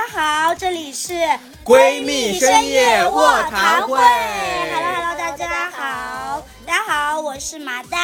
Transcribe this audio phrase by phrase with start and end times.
[0.00, 0.12] 大家
[0.46, 1.12] 好，这里是
[1.62, 7.98] 闺蜜深夜卧谈会 Hello Hello，大家好，大家好，我是麻袋。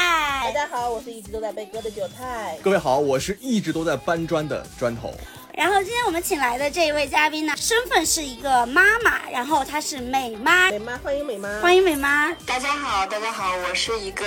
[0.44, 2.58] 大家好，我是一直都在被割的韭菜。
[2.62, 5.10] 各位好，我是一直都在搬砖的砖头。
[5.54, 12.30] 然后今天我们请来的这一位嘉宾呢，身份是一个妈妈，然后她是美妈，美妈，欢迎美妈，欢迎美妈。
[12.44, 14.26] 大家好，大家好，我是一个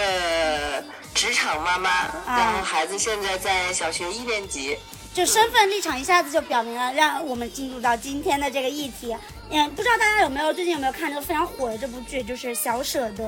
[1.13, 4.75] 职场妈妈，然后孩子现在在小学一年级。
[5.13, 9.15] 就身份立场一下子就表明了，让我们进入到今天的这个议题。
[9.51, 13.23] 嗯，不知道大家有没有最近有没有看这个非常火的这部剧，就是《小舍得》。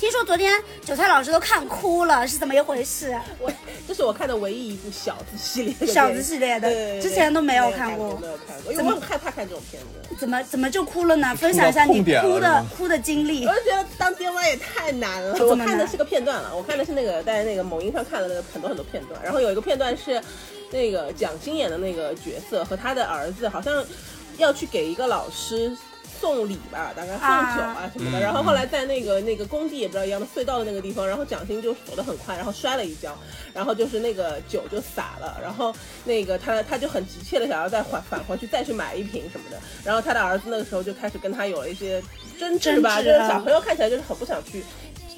[0.00, 3.16] 听说昨天韭菜老师都看哭了，是怎么一回事？
[3.38, 3.52] 我
[3.86, 10.16] 这是我看的唯一一部小子系列的，小子系列的之前都没有看过没有看过，因为我很害怕看这种片子。
[10.18, 11.34] 怎么怎么就哭了呢？
[11.36, 13.54] 分享一下你哭的哭的经历我。
[13.54, 15.38] 就觉得当爹妈也太难了。
[15.46, 20.20] 我看的是个片段了，我看的是那个在那个某音上看了那个很多很多片段，然后有一个片段是
[20.70, 23.84] 那个蒋欣演的那个角色和他的儿子好像
[24.38, 25.76] 要去给一个老师。
[26.20, 33.16] 送礼吧，大概送酒啊什么的，嗯然后后来在那个那个工地也不知道一样的隧道的那个地方，然后蒋欣就走得很快，然后摔了一跤，
[33.54, 42.02] 然后就是那个酒就洒了，然后那个他他就很急切的想要再返返回去再去买一瓶什么的，然后他的儿子那个时候就开始跟他有了一些
[42.38, 44.62] 争执吧，啊就是小朋友看起来就是很不想去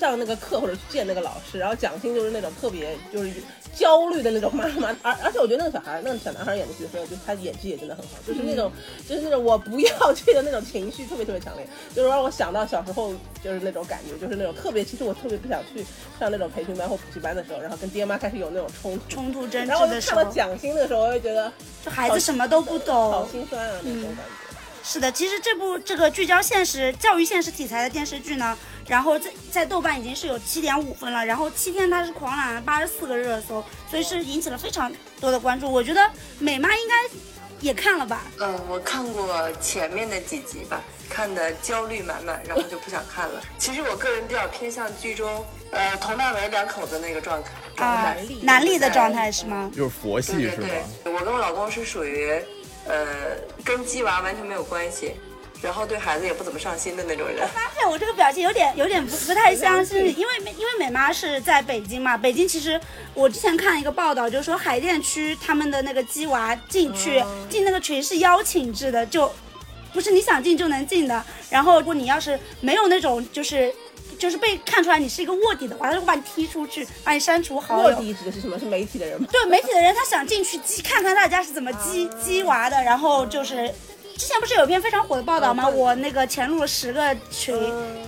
[0.09, 3.33] 上那个课或者去见那个老师，然后蒋欣就是那种特别就是
[3.75, 8.71] 焦虑的那种妈妈，而而且我觉得那个小孩那个小男孩演的角色，就是他演技也真的很好，就是那种、
[9.09, 15.85] 就是那种我不要去的那种情绪特别特别强烈，就是让我想到小时候就是那种感觉，就是那种特别其实我特别不想去
[16.19, 19.05] 上那种培训班或补习班的时候，然后跟爹妈开始有那种冲突。
[19.09, 21.53] 冲突争然后我就执的时候，看到蒋欣的时候，我会觉得
[21.85, 23.29] 这孩子什么都不懂好。
[23.29, 24.42] 心酸啊，那种感觉。
[24.85, 35.71] 是的，其实这部这个聚焦现实教育现实题材的电视剧呢，然后在在豆瓣已经是有七点五分了，然后七天它是狂揽了八十四个热搜，所以是引起了非常多的关注。
[35.71, 36.95] 我觉得美妈应该
[37.61, 38.23] 也看了吧？
[38.41, 43.41] 嗯，我看过前面的几集吧，看的焦虑满满，然后就不想看了。
[43.57, 47.51] 其实我个人比较偏向剧中，呃，佟大为两口子那个状态。
[47.77, 49.71] 状啊态，男力的状态是吗？
[49.75, 50.69] 就是佛系对对是吗？
[51.05, 52.31] 对，我跟我老公是属于，
[52.87, 55.15] 呃，跟鸡娃完全没有关系，
[55.63, 57.47] 然后对孩子也不怎么上心的那种人。
[57.49, 62.81] 发现我这个表情有点有点不不太相信，因为因为美妈是在北京嘛，北京其实
[63.15, 69.33] 我之前看一个报道，就是说海淀区他们的那个鸡娃进去、进那个群是邀请制的，就
[69.93, 71.25] 不是你想进就能进的。
[71.49, 73.73] 然后如果你要是没有那种就是。
[74.19, 77.93] 就是被看出来你是一个卧底的话，他就会把你踢出去，把你删除好卧。
[77.95, 78.59] 底指的是什么？
[78.59, 79.29] 是媒体的人吗？
[79.31, 83.73] 对媒体的人，他想进去激看看大家是怎么激激娃的，然后就是。
[84.15, 85.65] 之前不是有一篇非常火的报道吗？
[85.67, 87.57] 嗯我那个潜入了十个群，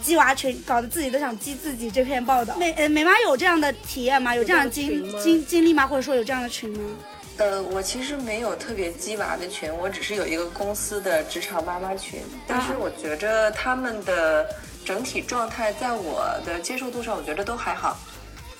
[0.00, 1.90] 鸡娃群，搞得自己都想激自己。
[1.90, 4.32] 这篇报道，美呃美妈有这样的体验吗？
[4.32, 5.86] 有这样的经经经历吗？
[5.86, 6.78] 或者说有这样的群吗？
[7.38, 14.46] 呃，我其实没有特别鸡娃的群，我只是有一个公司的职场妈妈群，但是我觉着他们的
[14.84, 17.96] 整体状态，在我的接受度上，我觉得都还好，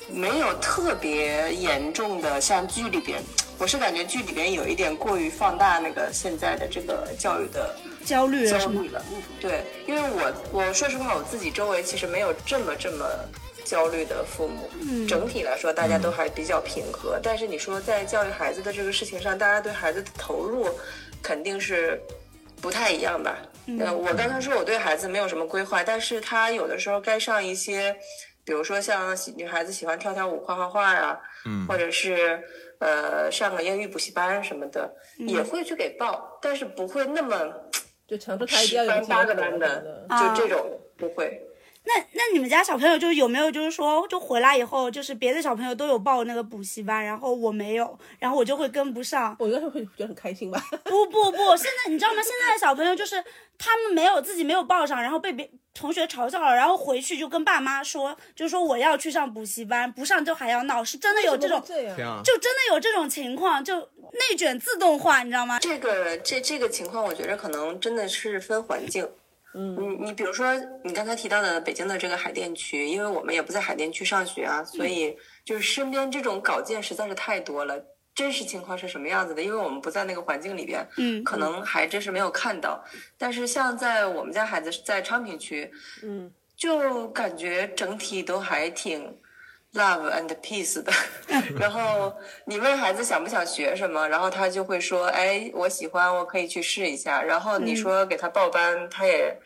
[0.09, 3.23] 没有特别严重的，像剧里边，
[3.59, 7.75] 我是感觉剧里边有一点过于放大那个现在的这个教育的
[8.05, 8.59] 焦虑了
[9.41, 13.07] 对，因为我我说实话，我自己周围其实没有这么这么
[13.65, 14.71] 焦虑的父母。
[14.81, 17.19] 嗯整体来说，大家都还比较平和。
[17.23, 20.69] 但是你说在教育孩子的这个事情上，大家对孩子的投入
[21.23, 22.01] 肯定是
[22.61, 23.37] 不太一样吧？
[23.67, 27.97] 嗯呃，我刚才说我对孩子没有什么规划，但是他有的时候该上一些，
[28.45, 32.43] 比如说像女孩子喜欢跳跳舞、画画画啊，嗯或者是
[32.79, 37.37] 呃上个英语补习班什么的，嗯也会去给报，但是不会那么。
[38.07, 41.41] 就强迫他一定要有班八个班的，啊就这种不会。
[41.87, 49.37] 那那你们家小朋友就是有没有就是说就回来以后就是别的小朋友都有报那个补习班，然后我没有，然后我就会跟不上。
[49.39, 50.59] 我应该是会觉得很开心吧。
[50.85, 52.23] 不不不，现在你知道吗？
[52.23, 53.23] 现在的小朋友就是
[53.59, 61.61] 他们没有自己没有报上，然后被别同学嘲笑了，然后回去就跟爸妈说，就说我要去上补习班，不上就还要闹，是真的有这种！
[61.61, 65.59] 就真的有这种情况，就内卷自动化，你知道吗？
[65.59, 69.07] 这个这这个情况，我觉得可能真的是分环境。
[69.55, 70.53] 嗯，你你比如说
[70.83, 77.83] 你刚才提到的北京的这个海淀区，因为我们也不在海淀区上学啊，所以就是身边这种稿件实在是太多了。
[78.15, 79.43] 真实情况是什么样子的？
[79.43, 82.85] 因为我们不在那个环境里边，嗯可能还真是没有看到。
[83.19, 85.69] 但是像在我们家孩子是在昌平区，
[86.03, 89.19] 嗯，就感觉整体都还挺
[89.75, 90.93] love and peace 的。
[91.59, 92.15] 然后
[92.47, 99.37] 你问孩子想不想学什么，然后他就会说：“哎，我喜欢，我可以去试一下。”然后你说给他报班，他也，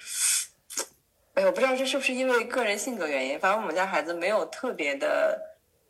[1.35, 5.41] 哎，我不知道这是不是因为个人性格原因，反正我们家孩子没有特别的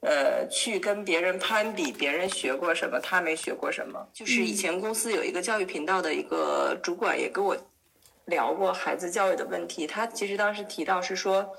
[0.00, 4.06] 呃，去跟别人攀比，别人学过什么，他没学过什么。
[4.12, 7.56] 就是以前公司有一个教育频道的一个主管也跟我
[8.26, 11.50] 聊过孩子教育的问题，他其实当时提到是说，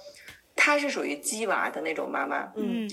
[0.60, 2.90] 他是属于鸡娃的那种妈妈，嗯。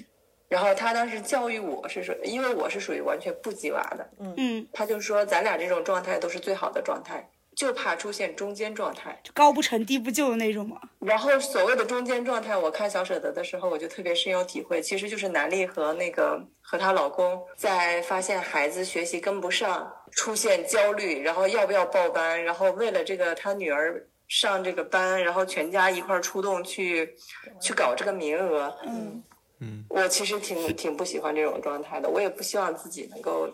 [0.49, 9.21] 然后她当时教育我是说，因为我是属于完全不鸡娃的，嗯，她就说咱俩这种状态都是最好的状态，就怕出现中间状态。
[9.35, 10.81] 高不成低不就的那种嘛。
[11.01, 27.17] 然后所谓的中间状态，我看小舍得的时候，我就特别深有体会，其实就是南丽和那个和她老公在发现孩子学习跟不上，出现焦虑，然后要不要报班，然后为了这个她女儿上这个班，然后全家一块儿出动去
[27.61, 28.75] 去搞这个名额。
[29.61, 33.49] 嗯我其实挺挺不喜欢这种状态的，我也不希望自己能够。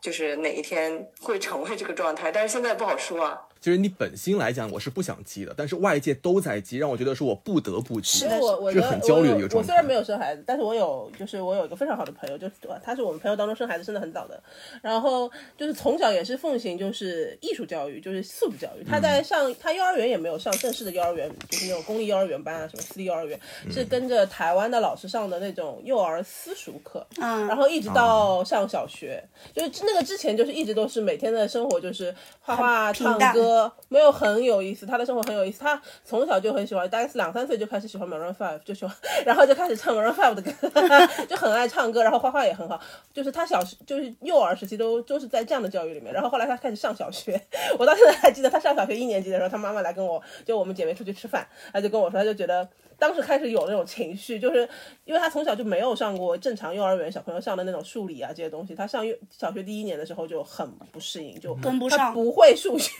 [0.00, 3.36] 就是哪一天会成为这个状态，但是现在不好说啊。
[3.60, 9.58] 其实你本心来讲，我是不想急的，但是外界都在急，让我觉得说我不得不急，因为我我是很焦虑的一个状态。
[9.58, 14.40] 我虽然没有生孩子，但是我有，就是我有一个非常好的朋友，就是他是我们朋友当中生孩子生的很早的，
[14.82, 18.84] 然后就是从小也是奉行就是艺术教育，就是素质教育。
[18.84, 23.38] 他在上他幼儿园也没有上正式的幼儿园，就是那种公立幼儿园班啊，什么私立幼儿园，
[23.70, 27.46] 是跟着台湾的老师上的那种幼儿私塾课，嗯。
[27.48, 29.22] 然后一直到上小学，
[29.54, 33.47] 就是那个之前就是一直都是每天的生活就是画画、唱歌，
[33.88, 34.86] 没有很有意思。
[34.86, 38.94] 他的生活很有意思，他从小就很喜欢，大概是两三岁就开始喜欢 Maroon Five，就喜欢，
[39.26, 40.52] 然后就开始唱 Maroon Five 的歌，
[41.28, 42.80] 就很爱唱歌，然后画画也很好。
[43.12, 47.40] 就是他小时就是幼儿时期都都是在这样的教育里面，然后后来他开始上小学，
[47.78, 52.68] 我到现在还记得他上小学一年级的时候，他妈妈来跟我就我们姐妹出去吃饭，他就跟我说，他就觉得。
[52.98, 54.68] 当时开始有那种情绪，就是
[55.04, 62.12] 因为他从小就没有上过正常幼儿园小朋友上的那种数理啊这些东西，他上幼小学第一年的时候就很不适应，就跟不上。
[62.12, 62.90] 不会数学，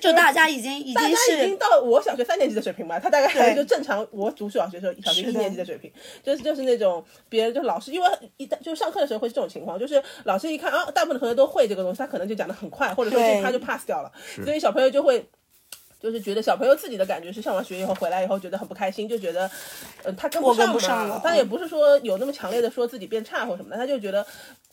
[0.00, 5.90] 就大家已经已大经是家已经到我小学三年级的水平吧，他大概还就正常我读小学的时候小学一年级的水平，
[6.22, 14.12] 就是就是那种别人就老师因为一旦就上课的时候会是这种情况，就是老师一看啊，大部分同学都会这个东西，他可能就讲的很快，或者说就他就 pass 掉了，
[14.44, 15.26] 所以小朋友就会。
[16.06, 19.50] 就是觉得小朋友自己的感觉是上完学以后回来以后觉得很不开心，就觉得，
[20.04, 21.20] 呃，他跟不上嘛不上了。
[21.20, 24.24] 他也不是说有那么强烈的说自己变差或什么的，他就觉得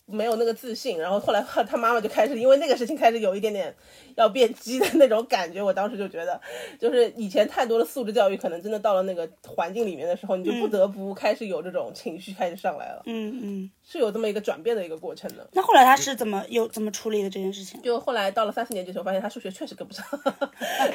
[0.06, 3.74] 没有那个自信，然后后来他妈妈就开始因为那个事情开始有一点点
[4.16, 5.62] 要变鸡的那种感觉。
[5.62, 6.40] 我当时就觉得，
[6.80, 13.72] 就是以前太多的素质教育，可能真的到了那个环境里面的时候，你就不得不开始有这种情绪开始上来了，嗯嗯。
[13.86, 15.46] 是有这么一个转变的一个过程的。
[15.52, 17.82] 那后来他是怎么有怎么处理的这件事情？
[17.82, 20.06] 就后来到了三四年级的时候，发现他数学确实跟不上，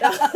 [0.01, 0.27] 然后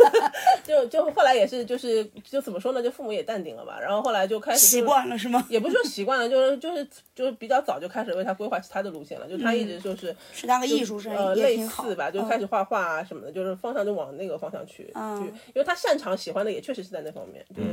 [0.63, 5.43] 就就后来也是就是就怎么说呢，就父母也淡定了吧，然后后来就开始习惯了是吗？
[5.49, 17.69] 也不是说习惯了，就是就是就是比较早就开始为他规划其他的路线了，就他一直就是是当个艺术生呃类似吧，就嗯开始画画啊什么的，就是方向就往那个方向去嗯去，因为他擅长喜欢的也确实是在那方面，就是。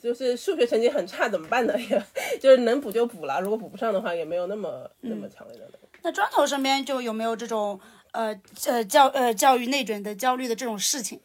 [0.00, 1.74] 就是数学成绩很差怎么办呢？
[1.90, 2.02] 也
[2.40, 5.88] 就是能补就补了，如果补不上的话，也没有那么那么强烈的那个。
[6.00, 7.78] 那砖头身边就有没有这种
[8.12, 8.34] 呃
[8.64, 11.20] 呃教呃教育内卷的焦虑的这种事情？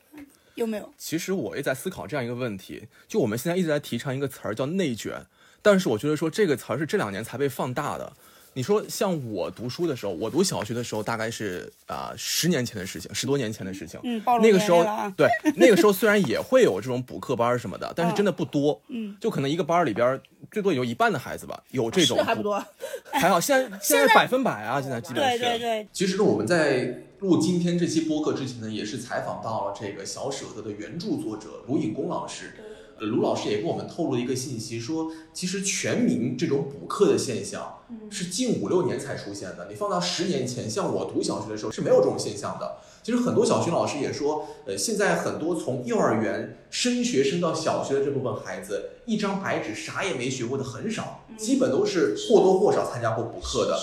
[0.55, 0.93] 有没有？
[0.97, 5.25] 其实我也在思考这样一个问题，就我们现在一直在提倡一个词儿叫内卷，
[5.61, 8.11] 但是我觉得说这个词儿是这两年才被放大的。
[8.57, 13.99] 你说像我读书的时候，我读小学的时候大概是啊十、年前的事情，十多年前的事情。
[14.03, 14.81] 嗯那个时候
[15.17, 18.81] 对那个时候虽然也会有这种补课班儿什么的，但是真的不多。
[18.87, 22.63] 嗯，就可能一个班儿里边儿最多有一半的孩子吧，有这种补是还不多，
[23.11, 25.43] 还好， 现在现在百分百啊，现在基本对是。
[25.43, 32.53] 对对，其实呢，我们在录今天这期播客之前呢，也是采访到了这个小舍得的原著作者卢颖公老师。
[32.97, 37.79] 呃，卢老师也给我们透露了一个信息，说其实全民这种补课的现象
[38.15, 39.67] 是近五六年才出现的。
[39.69, 42.77] 你放到十年前，像我读小学的时候是没有这种现象的。
[43.03, 53.77] 其实很多小学老师也说，呃，现在很多从幼儿园升学升到小学的这部分孩子，一张白纸啥也没学过的很少，基本都是或多或少参加过补课的。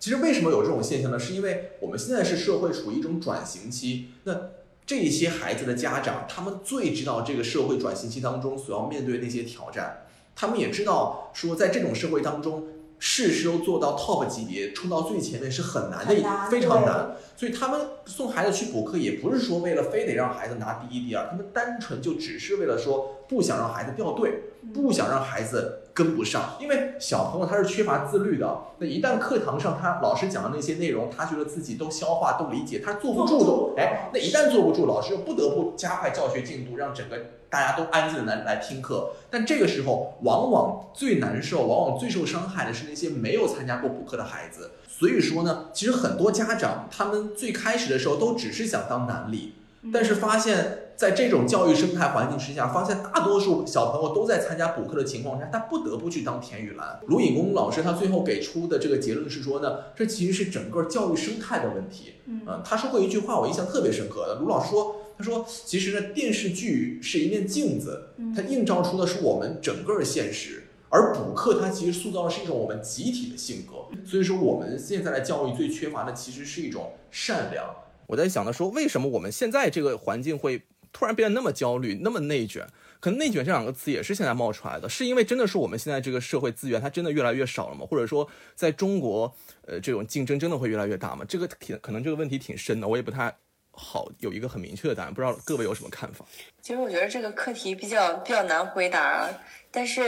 [0.00, 1.18] 其实为什么有这种现象呢？
[1.18, 4.36] 是因为我们现在是社会处于一种转型期，那
[4.84, 12.64] 这些孩子的家长，他们最知道这个社会转型期当中所要面对那些挑战，他们也知道说，在这种社会当中，
[13.00, 17.16] 事事都做到 top 级别，冲到最前面是很难的，非常难。
[17.34, 24.42] 所以他们送孩子去补课，也不是说为了非得让孩子拿第一、第二，他们单纯就只是为了说不想让孩子掉队，
[24.74, 26.56] 不想让孩子跟不上。
[26.58, 37.16] 因为小朋友他是缺乏自律的，那一旦课堂上他老师讲的那些内容，他觉得自己都消化、都理解，他坐不住都，哎，那一旦坐不住，老师又不得不加快教学进度，让整个
[37.50, 39.10] 大家都安静的来来听课。
[39.30, 44.70] 但这个时候，往往最难受，往往最受伤害的是那些没有参加过补课的孩子。
[44.88, 49.54] 所以说呢，其实很多家长他们最开始的时候都只是想当难理，
[49.92, 57.00] 但是发现，在这种教育生态环境之下，发现大多数小朋友都在参加补课的情况下，他不得不去当田雨岚。
[57.06, 62.14] 卢颖公老师他最后给出的这个结论是说呢，这其实是整个教育生态的问题。
[62.26, 64.34] 嗯，他说过一句话，我印象特别深刻的。
[64.40, 70.64] 卢老师说，他说其实呢，电视剧是一面镜子，它映照出的是我们整个现实。
[70.92, 77.64] 而补课它其实塑造的是一种我们集体的性格，所以说我们现在的教育最缺乏的其实是一种善良。
[78.10, 80.62] 我在想的说，为什么我们现在这个环境会
[80.92, 82.66] 突然变得那么焦虑、那么内卷？
[82.98, 87.86] 可能“内卷”这两个词也是现在冒出来的，是因为真的是我们现在这个社会资源它真的越来越少了吗？
[87.88, 89.32] 或者说，在中国，
[89.64, 91.24] 呃，这种竞争真的会越来越大吗？
[91.26, 93.32] 这个挺可能这个问题挺深的，我也不太
[93.70, 96.26] 好有一个很明确的答案，不知道各位有什么看法？
[96.60, 99.30] 其实我觉得这个课题比较比较难回答。
[99.70, 100.02] 但是，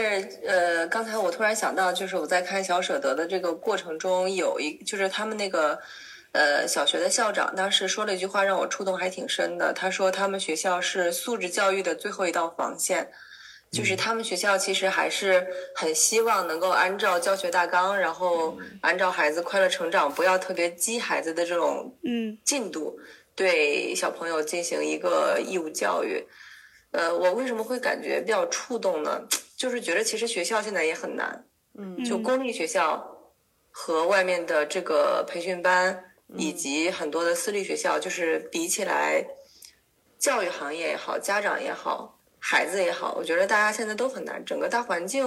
[0.45, 5.81] 呃，刚才我突然想到，就是我在看小舍得的这个过程中，有一就是他们那个，
[6.33, 9.73] 呃，小学的校长当时说了一句话，让我触动还挺深的。
[9.73, 13.11] 他说他们学校是素质教育的最后一道防线，
[13.71, 22.99] 就是他们学校其实还是很希望能够按照教学大纲，然后按照孩子快乐成长，不要特别激孩子的这种嗯进度，
[23.35, 26.27] 对小朋友进行一个义务教育。
[26.93, 29.23] 呃，我为什么会感觉比较触动呢？
[29.57, 31.45] 就是觉得其实学校现在也很难，
[31.79, 33.07] 嗯就公立学校
[33.71, 39.25] 和外面的这个培训班，以及很多的私立学校，就是比起来，
[40.19, 44.45] 教育行业也好，家长也好，孩子也好，我觉得大家现在都很难。
[44.45, 45.25] 整个大环境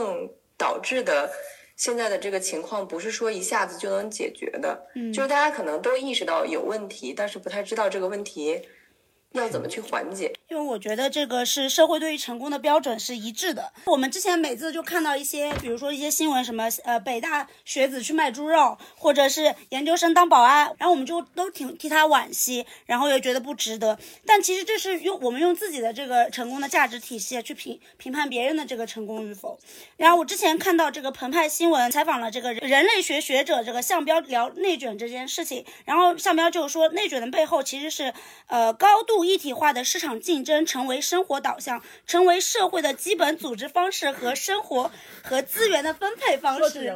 [0.57, 1.31] 导致的
[1.75, 4.87] 现在的这个情况，不是说一下子就能解决的。
[4.95, 8.61] 嗯就是大家可能都意识到有问题，但是不太知道这个问题
[9.35, 10.33] 要怎么去缓解。
[10.47, 13.73] 因为我觉得这个是社会对于成功的标准是一致的。
[13.85, 23.97] 我们之前每次就看到一些，比如说一些新闻，什么呃北大学子去卖猪肉，或者是研究生当保安，然后我们就都挺替他惋惜，然后又觉得不值得。
[24.25, 29.59] 但其实这是用我们用自己的这个成功的价值体系去评评判别人的这个成功与否。
[29.97, 38.13] 然后我之前看到这个澎湃新闻采访了这个人类学学者这个向彪聊内卷这件事情，然后向彪就说内卷的背后其实是
[38.47, 44.91] 呃高度一体化的市场竞争成为生活导向，成为社会的基本组织方式和生活
[45.23, 46.91] 和资源的分配方式。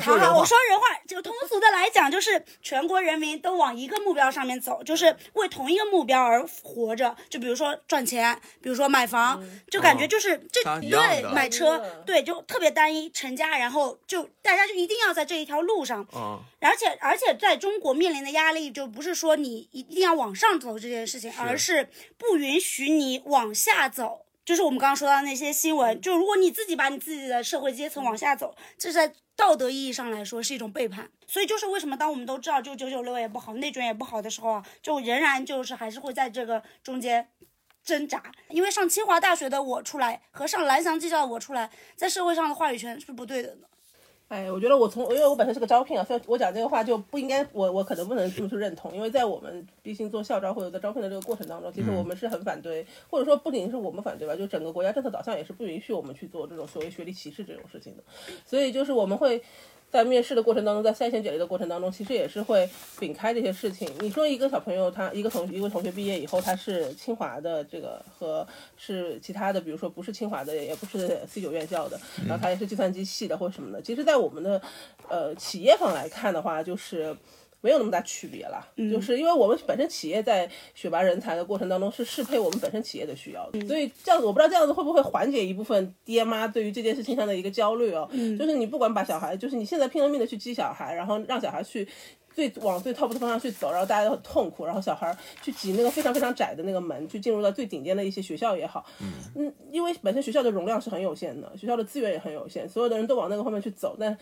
[0.00, 7.14] 好好，我说人话，就通俗的来讲，就是全国人民都往一个目标上面走，就是为同一个目标而活着。
[7.28, 16.02] 就比如说赚钱，比如说买房，就感觉就是这对买车嗯，对，就特别单一，成家，然后就大家就一定要在这一条路上。
[16.12, 24.26] 啊，而且而且在中国面临的压力，就不是说你一定要往上走这件事情，而是是不允许你往下走。
[24.44, 31.10] 就是我们刚刚说到那些新闻，就如果你自己把你自己的社会阶层往下走，这在道德意义上来说是一种背叛。
[31.26, 37.28] 所以就是为什么当我们都知道就九九六也不好，内卷也不好的时候啊，就仍然就是还是会在这个中间
[37.82, 38.22] 挣扎。
[38.50, 43.58] 因为上清华大学的我出来和上蓝翔技校的我出来，在社会上的话语权是不对的。
[44.28, 58.02] 哎，我觉得我从因为我本身是个招聘啊，所以我讲这个话就不应该，我我可能不能这么去认同，因为在我们毕竟做校招或者在招聘的这个过程当中，其实我们是很反对，或者说不仅是我们反对吧，就整个国家政策导向也是不允许我们去做这种所谓学历歧视这种事情的，
[58.44, 59.42] 所以就是我们会。
[59.90, 63.90] 在面试的过程当中，在筛选简历的过程当中，其实也是会摒开这些事情。
[64.00, 73.80] 你说一个小朋友，他一个同一个同学毕业以后，他是清华的这个和是其他的，比如说不是清华的，也不是 C 九院校的，然后他也是计算机系的或者什么的。
[73.80, 74.60] 其实，在我们的
[75.08, 77.16] 呃企业方来看的话，就是。
[77.60, 88.08] 没有那么大区别了，就是因为我们本身企业在选拔人才的过程当中是适配我们本身企业的需要的，所以这样子我不知道这样子会不会缓解一部分爹妈对于这件事情上的一个焦虑哦，
[88.38, 91.86] 就是你不管把小孩，就是你现在拼了命的去激小孩，然后让小孩去。
[92.36, 98.84] 最往最 top 的方向去走，然后大家都很痛苦，然后小孩儿去挤那个非常非常窄的那个门，去进入到最顶尖的一些学校也好，
[99.34, 104.14] 嗯，因为本身学校的容量是很有限的，学校的资源也很有限，所有的人都往那个方面去走，但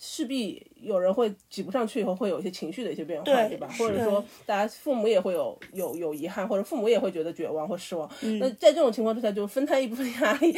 [0.00, 3.68] 势必有人会挤不上去，以后会有一些情绪的一些变化，对对吧？
[3.76, 8.08] 或者说大家父母也会有有有遗憾，或者父母也会觉得绝望或失望。
[8.38, 10.56] 那在这种情况之下，就分摊一部分压力，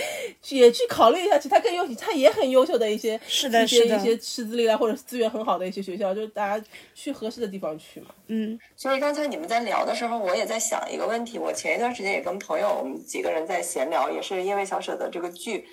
[0.51, 8.09] 也去考虑一下其他更优，他也很优秀的一些是的一些一些师资力量或者资源很好的一些学校，就是大家去合适的地方去嘛。
[8.27, 11.39] 嗯所以刚才你们在聊的时候，我也在想一个问题。
[11.39, 15.65] 我前一段时间也跟朋友，我们几个人在闲聊，也是因为小舍得这个剧，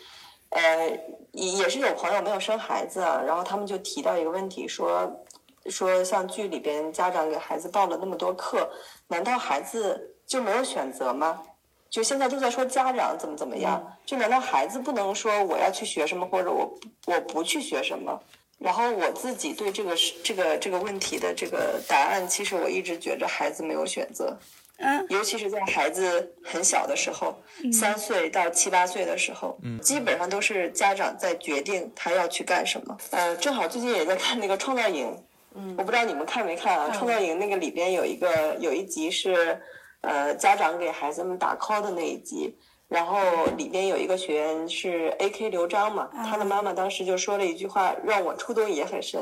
[0.50, 0.90] 呃，
[1.32, 5.24] 也也是有朋友没有生孩子啊，然后他们就提到一个问题，说
[5.66, 8.70] 说像剧里边家长给孩子报了那么多课，
[9.08, 11.42] 难道孩子就没有选择吗？
[11.90, 18.20] 就现在都在说家长怎么怎么样，就难道孩子不能说我要去学什么，或者我我不去学什么？
[18.58, 24.36] 然后我自己对这个这个这个问题的这个答案，其实我一直觉着孩子没有选择，
[24.80, 27.36] 嗯尤其是在孩子很小的时候，
[27.74, 32.98] 三岁到七八岁的时候，嗯，基本上都是家长在决定他要去干什么。
[33.12, 35.08] 呃，正好最近也在看那个《创造营》，
[35.56, 39.60] 嗯，我不知道你们看没看啊，《创造营》那个里边有一个有一集是，
[40.02, 42.58] 呃，家长给孩子们打 call 的那一集。
[42.90, 43.20] 然后
[43.58, 45.50] 里边有一个学员是 A.K.
[45.50, 49.20] 刘璋嘛，他的妈妈当时就说了一句话，让我触动也很深。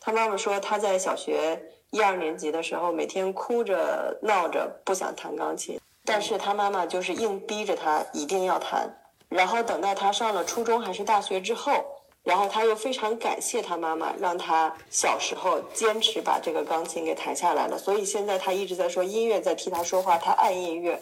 [0.00, 1.62] 他妈妈说他在小学
[1.94, 8.92] 一二年级的时候，每天哭着闹着不想弹钢琴，但是他妈妈就是硬逼着他一定要弹。
[9.28, 11.84] 然后等到他上了初中还是大学之后，
[12.24, 17.78] 然后他又非常感谢他妈妈，让他小时候坚持把这个钢琴给弹下来了。
[17.78, 21.00] 所以现在他一直在说音乐在替他说话，他爱音乐。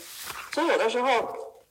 [0.52, 1.08] 所以有的时候。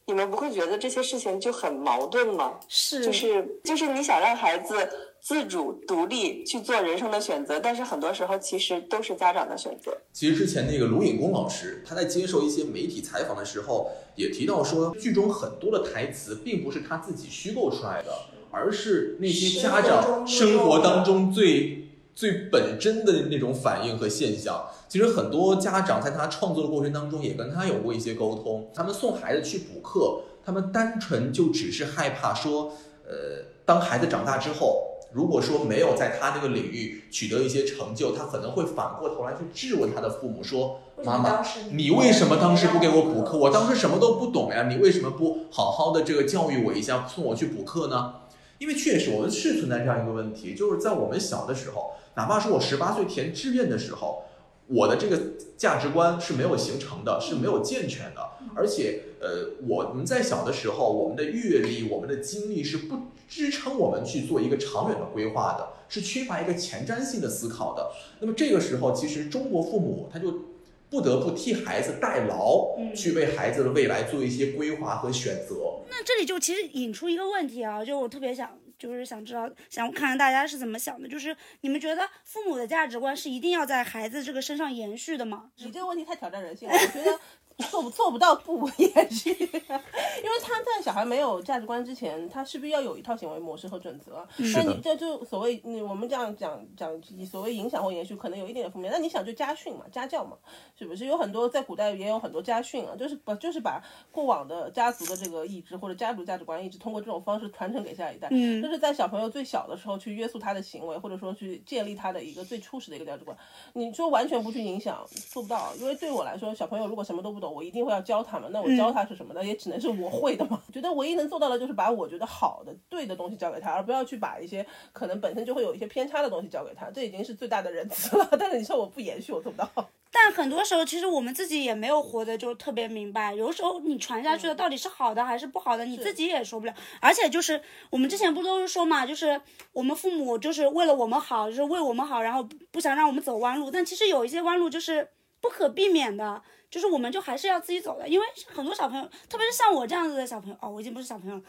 [0.04, 2.60] 你们不会觉得这些事情就很矛盾吗？
[2.68, 9.96] 是，就是就是你想让孩子自主独立去做人生的选择，但是很多时候其实都是家长的选择。
[10.12, 18.12] 其实之前那个卢颖公老师，他在接受一些媒体采访的时候，也提到说，剧中很多的台词并不是他自己虚构出来的，
[18.50, 24.66] 而是那些家长生活当中最最本真的那种反应和现象。
[24.90, 28.70] 其实很多家长在他创作的过程当中，也跟他有过一些沟通。
[28.74, 32.74] 他们送孩子去补课，他们单纯就只是害怕说，
[33.06, 43.38] 呃，当孩子长大之后，如果说没有在他那个领域取得一些成就，他可能会反过头来去质问他的父母说：“妈妈，你为什么当时不给我补课？
[43.38, 48.14] 我当时什么都不懂呀，你为什么不好好的这个教育我一下，送我去补课呢？”
[48.60, 54.24] 因为确实，我们是存在这样一个问题，就是在我们小的时候，哪怕是我十八岁填志愿的时候。
[54.68, 55.20] 我的这个
[55.58, 58.22] 价值观是没有形成的，是没有健全的，
[58.56, 62.96] 而且，呃，我们在小的时候，我们的阅历、我们的经历是不
[63.32, 67.90] 支撑我们去做一个长远的规划的，是缺乏一个前瞻性的思考的。
[68.20, 70.48] 那么这个时候，其实中国父母他就
[70.90, 75.80] 不得不替孩子代劳，去为孩子的未来做一些规划和选择。
[75.90, 78.60] 那这里就其实引出一个问题啊，就我特别想。
[78.82, 81.08] 就是想知道，想看看大家是怎么想的。
[81.08, 85.52] 就是你们觉得父母的价值观是一定要在孩子这个身上延续的吗？
[85.58, 87.20] 你这个问题太挑战人性了，我觉得。
[87.58, 94.28] 做不做不到不延续， 因为他在小孩没有价值观之前，他是不是要有一套行为模式和准则？
[94.56, 98.92] 那你这就所谓你我们这样讲讲，你所谓影响或延续，可能有一点点负面。
[98.92, 100.38] 那你想就家训嘛，家教嘛，
[100.78, 102.96] 是不是有很多在古代也有很多家训啊？
[102.98, 108.28] 就是把就是把过往的家族的这个意志或者家族价值观一直通过这种方式传承给下一代。
[108.32, 113.38] 嗯，就是在小朋友最小的时候去约束他的行为，或者说去建立他的一个最初始的一个价值观。
[113.74, 115.76] 你说完全不去影响，做不到。
[115.76, 117.51] 因为对我来说，小朋友如果什么都不懂。
[117.52, 119.44] 我一定会要教他们，那我教他是什么呢？
[119.44, 120.62] 也只能是我会的嘛。
[120.72, 126.90] 觉得唯一能做到的就是把我觉得好的、对的东西教给他，而不要去把一些可能本身就会有一些偏差的东西教给他。
[126.92, 128.28] 这已经是最大的仁慈了。
[128.40, 129.70] 但是你说我不延续，我做不到。
[130.14, 133.34] 但很多时候，其实我们自己也没有活得就特别明白。
[133.34, 136.74] 有时候你传下去的到底是好的还是不好的，你自己也说不了。
[137.00, 139.40] 而且就是我们之前不都是说嘛，就是
[139.72, 143.72] 我们父母就是为了我们好，就是为我们好，然后不想让我们走弯路。
[143.72, 145.08] 但其实有一些弯路就是
[145.40, 146.42] 不可避免的。
[146.72, 151.42] 就是我们就还是要自己走的，因为很多小朋友，特别是像我这样子的小朋友，哦，我已经不是小朋友了，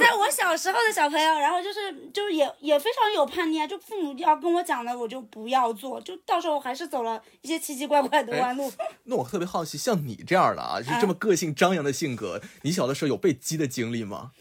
[0.00, 8.72] 在我小时候的小朋友，然后就是就是也也非常有叛逆啊，就父母要跟我讲的，我就不要做，就到时候还是走了一些奇奇怪怪的弯路。
[9.04, 14.32] 那我特别好奇，像你这样的啊，就是这么个性张扬的性格，你小的时候有被激的经历吗？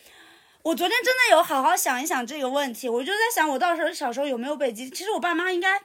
[0.63, 4.89] 我昨天真的有好好想一想这个问题，我就在想，我到时候小时候有没有被激？
[4.89, 5.83] 其实我爸妈应该。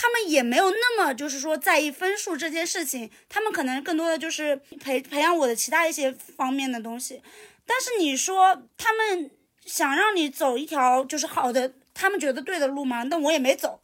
[0.00, 7.20] 他们也没有那么就是说在意分数这件事情，他们可能更多的就是培培养我的其他一些方面的东西。
[7.66, 9.28] 但是你说他们
[9.66, 13.02] 想让你走一条就是好的，他们觉得对的路吗？
[13.02, 13.80] 那我也没走，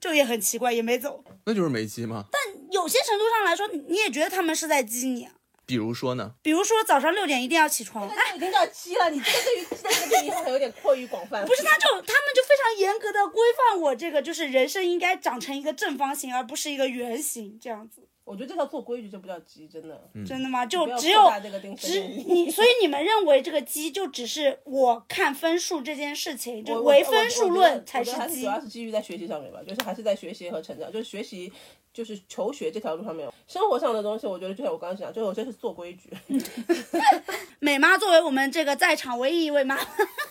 [0.00, 1.22] 就也很奇怪，也没走。
[1.44, 2.24] 那就是没激吗？
[2.32, 2.40] 但
[2.72, 5.28] 有些程度上来说，你也觉得他们是在激你。
[5.68, 6.32] 比如说呢？
[6.40, 9.10] 比如说早上六点一定要起床，哎，已经叫鸡了。
[9.10, 11.44] 你这个对于这个定义好像有点过于广泛。
[11.44, 18.08] 不是，他就他们就非常严格的规范我这个，就是人生应该长成一个正方形，而不是一个圆形这样子。
[18.24, 20.10] 我觉得这叫做规矩，这不叫鸡，真的。
[20.26, 20.64] 真的吗？
[20.64, 21.30] 就只有
[21.76, 28.40] 只你，所以你们认为这个鸡就只是我看分数这件事情，就唯分数论才是鸡。
[28.40, 31.52] 主要是基于在学习上面吧，就是还是在学习和成长，就是学习。
[31.92, 36.10] 就是求学这条路上面，生活上的东西，我觉得就像我刚刚讲，就有些是做规矩。
[37.60, 39.76] 美妈作为我们这个在场唯一一位妈，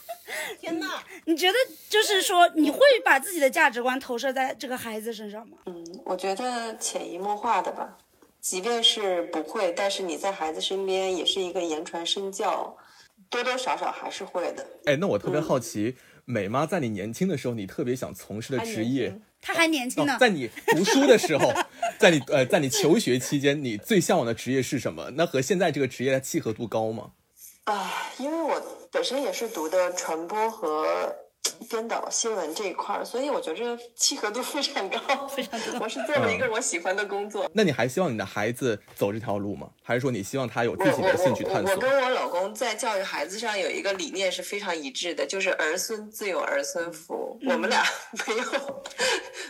[0.62, 0.88] 天呐，
[1.26, 1.56] 你觉得
[1.90, 5.58] 就是说你会把自己的价值观投射在这个孩子身上吗？
[5.66, 7.98] 嗯，我觉得潜移默化的吧，
[8.40, 12.76] 即便是不会，但是你在孩子身边也是一个言传身教，
[13.30, 14.66] 多多少少还是会的。
[14.86, 15.98] 哎，那我特别好奇。
[16.30, 21.54] 美妈在你年轻的时候，你特别想从事的职业，她还年轻呢，在你读书的时候，
[21.98, 25.12] 在你呃，在你求学期间，你最向往的职业是什么？
[25.16, 27.12] 那和现在这个职业的契合度高吗？
[27.64, 28.62] 啊，因为我
[28.92, 31.16] 本身也是读的传播和。
[31.70, 35.80] 编导新闻这一块儿，所以我觉着契合度非常高， 非常高。
[35.82, 37.50] 我是做了一个我喜欢的工作。
[37.54, 39.70] 那你还希望你的孩子走这条路吗？
[39.84, 41.72] 还是说你希望他有自己的兴趣探索？
[41.72, 47.38] 我跟我老公在教育孩子上有一个理念是非常一致的，就是儿孙自有儿孙福。
[47.48, 47.84] 我们俩
[48.28, 48.84] 没有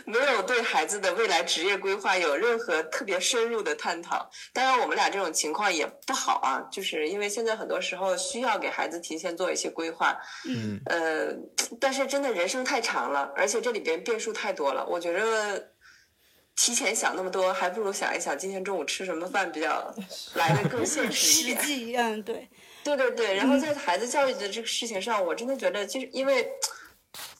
[0.04, 4.28] 没有对孩子的未来职业规划有任何特别深入的探讨。
[4.52, 10.16] 当然，我们俩这种情况也不好啊，就是因为现在很多时候需要给孩子提前做一些规划。
[10.46, 11.34] 嗯，呃，
[11.80, 12.06] 但是。
[12.06, 14.86] 真的人生太长了，而且这里边变数太多了。
[14.86, 15.72] 我觉着
[16.56, 19.94] 提前想那么多，还不如想一想今天中午吃什么饭比较
[20.34, 21.60] 来的更现实一点。
[21.60, 22.48] 实际，嗯，对，
[22.82, 23.34] 对对对。
[23.34, 26.50] 然后在孩子教育的这个事情上，我真的觉得，就是因为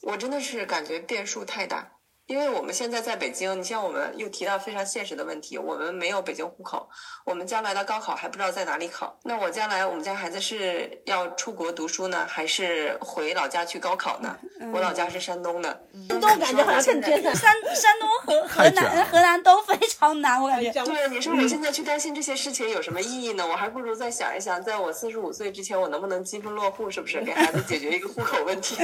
[0.03, 1.91] 我真的是感觉变数太大。
[2.29, 6.87] 因为我们现在在北京，你像我们又提到非常现实的问题，我们没有北京户口，
[7.25, 9.19] 我们将来的高考还不知道在哪里考。
[9.25, 14.37] 那我将来我们家孩子是要出国读书呢，还是回老家去高考呢？
[14.75, 17.35] 我老家是山东的，山东感觉好像更艰难。
[17.35, 20.71] 山山东和河南河南都非常难，我感觉。
[20.85, 23.49] 对，你说我现在去担心这些事情有什么意义呢？
[23.49, 28.77] 我还不如再想一想，在我四十五岁之前，我能不能积分落户，是不是给孩子解决一个户口问题？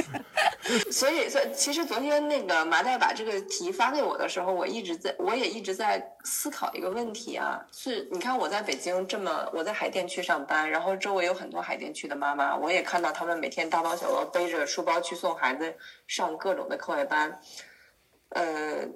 [0.91, 3.34] 所以，所以其实昨天那个麻袋把这个。
[3.41, 15.73] 题发给我的时候，我一直在，我也一直在思考一个问题啊，是，你看我在北京这么，我在海淀区上班，然后周围有很多海淀区的妈妈，我也看到他们每天大包小包背着书包去送孩子
[16.07, 17.39] 上各种的课外班，
[18.29, 18.87] 呃，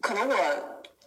[0.00, 0.36] 可能我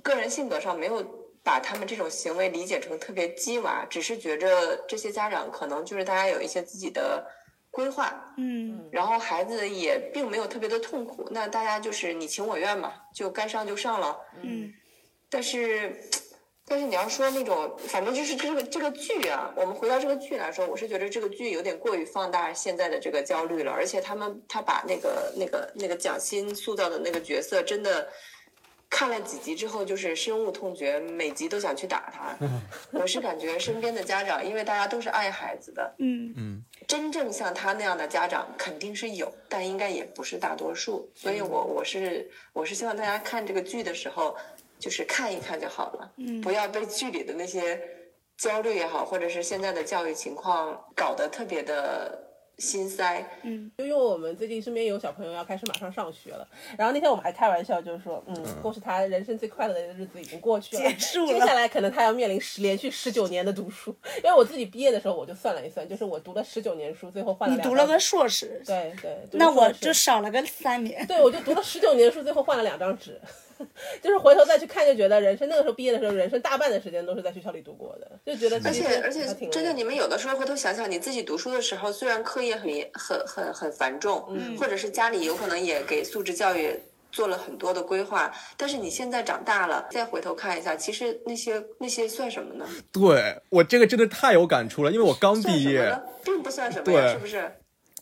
[0.01, 1.03] 个人性格上没有
[1.43, 7.25] 把他们这种行为理解成特别鸡娃，只是觉着这些家长可能就是大家有一些自己的。
[7.71, 14.71] 规划，嗯，然后孩子也并没有特别的痛苦，那大家就是你情我愿嘛，就该上就上了，嗯，
[15.29, 15.95] 但是，
[16.67, 28.07] 但是你要说那种，反正就是这个这个剧啊，我们回到这个剧来说，我是觉得这个剧有点过于放大现在的这个焦虑了，而且他们他把那个那个那个蒋欣塑造的那个角色真的。
[28.93, 32.37] 看了几集之后，就是深恶痛绝，每集都想去打他。
[32.91, 41.09] 我是感觉身边的家长，因为大家都是爱孩子的，嗯嗯，真正像他那样的家长肯定是有，但应该也不是大多数。
[41.15, 44.35] 所以我我是我是希望大家看这个剧的时候，
[44.79, 47.79] 就是看一看就好了，不要被剧里的那些
[48.37, 52.27] 焦虑也好，或者是现在的教育情况搞得特别的。
[52.61, 56.47] 心塞，嗯，就因为我们最近身边有小朋友要开始马上上学了，
[56.77, 63.93] 然后那天我们还开玩笑，就是说，嗯，恭喜他人生最快乐的日子已经过去了，结束了，接下来可能他要面临十连续十九年的读书，
[64.23, 73.19] 因为我自己毕业的时候我就算了一算，就是我读了十九年书，最后换了你读了个硕士，对对，那我就少了个三年，对，我就读了十九年书，最后换了两张纸。
[74.01, 86.79] 就是回头再去看，就觉得人生那个时候毕业的时候，人生大半的时间都是在学校里度过的，就觉得而且而且真的，你们有的时候回头想想，你自己读书的时候，虽然课业很很很很繁重，嗯，或者是家里有可能也给素质教育
[87.11, 92.65] 做了很多的规划，但是你现在长大了，再回头看一下，其实那些那些算什么呢？
[92.91, 95.93] 对我这个真的太有感触了，因为我刚毕业，
[96.23, 97.51] 并不算什么呀，是不是？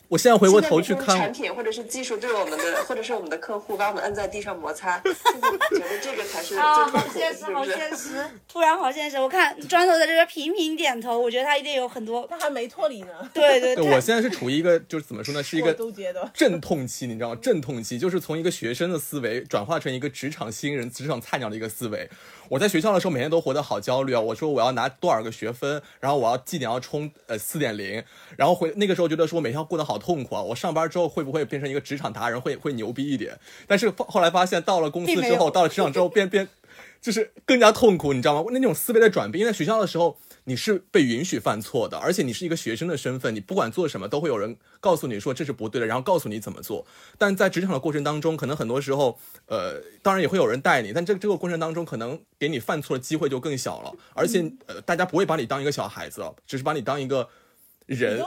[0.09, 9.17] 我现在回过头去看产品或者是技术对我们的，或者是我们的客户把我们摁在地上摩擦， 觉得这个才是最痛好现实，好现实，突然好现实。
[9.19, 13.29] 我看砖头在这边频频点头，我觉得他一定有很多，他还没脱离呢。
[13.31, 15.77] 对对对，我现在是处于一个就是怎么说呢，是一个
[16.33, 17.39] 阵痛期，你知道吗？
[17.39, 22.09] 阵痛期就是从一个学生的思维转化成一个职场新人、职场菜鸟的一个思维。
[22.49, 24.19] 我在学校的时候，每天都活得好焦虑啊！
[24.19, 28.03] 我说我要拿多少个学分，然后我要绩点要冲呃四点零，
[28.35, 30.41] 然后回那个时候觉得说我每天过得好痛苦啊！
[30.41, 33.37] 我上班之后会不会变成一个职场达人，会会牛逼一点？
[33.67, 36.47] 但是后来发现到了公司之后，到了职场之后变变。
[37.01, 38.49] 就是更加痛苦，你知道吗？
[38.51, 46.85] 那种思维的转变，因为在学校的时候你是被允许犯错的，而且你是一个学生的身份，你不管做什么都会有人告诉你说这是不对的，然后告诉你怎么做。
[47.17, 57.29] 但在职场的过程当中，可能很多时候，呃，当然也会有人带你，但这这个过程当中，可能给你犯错的机会就更小了，而且呃，大家不会把你当一个小孩子，只是把你当一个
[57.85, 58.21] 人，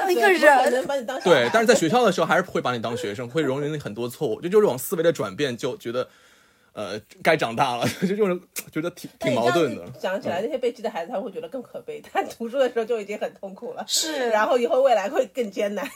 [0.00, 0.82] 当一个人，
[1.22, 1.50] 对。
[1.52, 6.08] 但是在学校的时候，还是会把你当学生，会容忍你很多错误，就就这种思维的转变，就觉得。
[6.74, 8.40] 呃，该长大了， 就就是
[8.72, 9.84] 觉得挺挺矛盾的。
[10.00, 12.00] 想起来那些被记的孩子，他会觉得更可悲。
[12.00, 15.88] 他读书的时候就已经很痛苦了，是，然后以后未来会更艰难。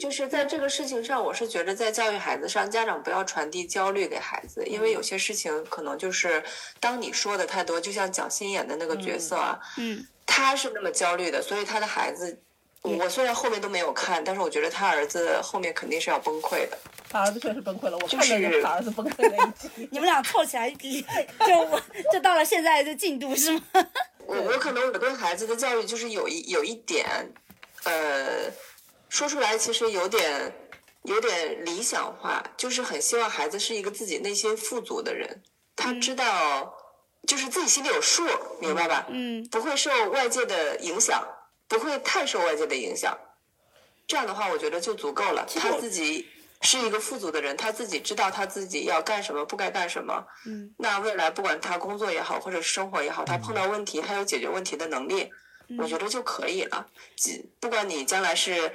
[0.00, 6.42] 就是在这个事情上，我是觉得在教育孩子上，家长不要传递焦虑给孩子，因为有些事情可能就是
[6.80, 12.40] 当你说的太多，就像蒋欣演的那个角色啊，嗯，他是那么焦虑的，所以他的孩子
[12.84, 16.78] 我虽然后面都没有看，但是我觉得他儿子后面肯定是要崩溃的。
[17.08, 19.88] 他儿子确实崩溃了，我看就是他儿子崩溃了一集。
[19.90, 21.00] 你们俩凑起来比，
[21.46, 21.80] 就我
[22.12, 23.62] 就到了现在的进度是吗？
[24.26, 27.06] 我我可能我对孩子的教育就是有一有一点，
[27.84, 28.50] 呃，
[29.08, 30.52] 说出来其实有点
[31.04, 35.42] 有点理想化，就是很希望孩子是一个自己内心富足的人，
[35.76, 36.74] 他知道
[37.26, 38.26] 就是自己心里有数，
[38.60, 39.06] 明白吧？
[39.08, 41.22] 嗯不会受外界的影响，
[41.78, 43.16] 不会太受外界的影响。
[44.06, 45.46] 这样的话，我觉得就足够了。
[45.58, 46.28] 他自己
[46.60, 50.26] 是一个富足的人，他自己知道他自己要干什么，不该干什么。
[50.46, 55.30] 嗯，那未来不管他工作也好，或者是生活也好，他碰到问题，他有解决问题的能力，
[55.78, 56.86] 我觉得就可以了。
[57.16, 58.70] 即不管你将来是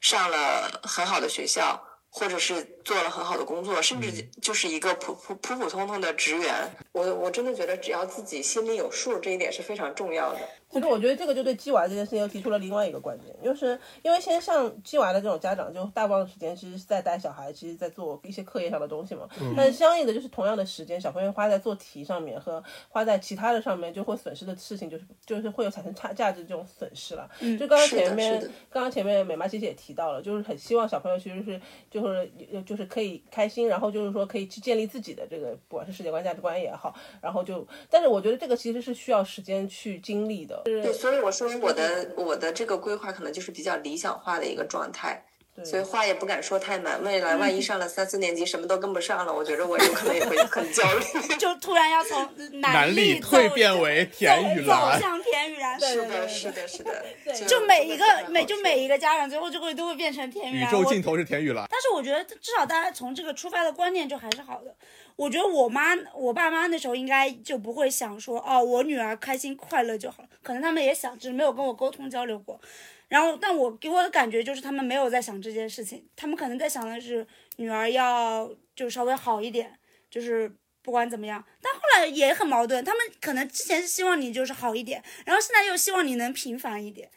[0.00, 4.10] 上了很好的学校，或者是做了很好的工作，甚至
[4.40, 10.40] 就是一个普普普普通通的职员，我我真的觉得只要自己心里有数，这一点是非常重要的。
[10.72, 19.28] 其实我觉得这个就对鸡娃这件事情又提出了另外一个观点，就是因为现在像鸡娃的这种家长，就大部分时间其实是在带小孩，其实在做一些课业上的东西嘛。
[19.54, 27.28] 但是相应的就是同样的时间，小朋友花在做题上面和花在其他的上面，就会损失的事情就是就是会有产生差价值这种损失了。
[27.58, 32.30] 就刚刚前面刚刚前面美妈其实也提到了，就是很希望小朋友其实是就是
[32.64, 40.61] 就是可以开心，然后就是说可以去建立自己的这个不管是世界观、价值观也好，然后就，但是我觉得这个其实是需要时间去经历的。
[40.64, 45.24] 对，所以我说我的我的这个规划可能就是比较理想化的一个状态，
[45.64, 47.02] 所以话也不敢说太满。
[47.02, 51.04] 未来万一上了三四年级什么都跟不上了，我觉得我有可能也会很焦虑。
[51.36, 52.28] 就突然要从
[52.60, 57.04] 南丽丽蜕变为田雨走岚走向田雨岚，是的，是的，是的，
[57.46, 60.72] 就每一个每就每一一个家长最后就会都会变成田雨岚。
[60.72, 61.64] 我宇宙尽头是田雨岚。
[61.70, 64.74] 但是我觉得至少大家从这个出发的观念就还是好的。
[65.16, 72.60] 我觉得我妈我爸妈那时候应该就不会想说哦，我女儿开心快乐就好了，可能他们也想，只是没有跟我沟通交流过。
[73.08, 79.78] 然后，但我给我的感觉就是他们没有在想这件事情，他们可能在想的是女儿要就稍微好一点，
[80.10, 80.50] 就是
[80.82, 81.44] 不管怎么样。
[81.60, 87.10] 但后来也很矛盾，他们可能之前是希望你就是好一点，然后现在又希望你能平凡一点，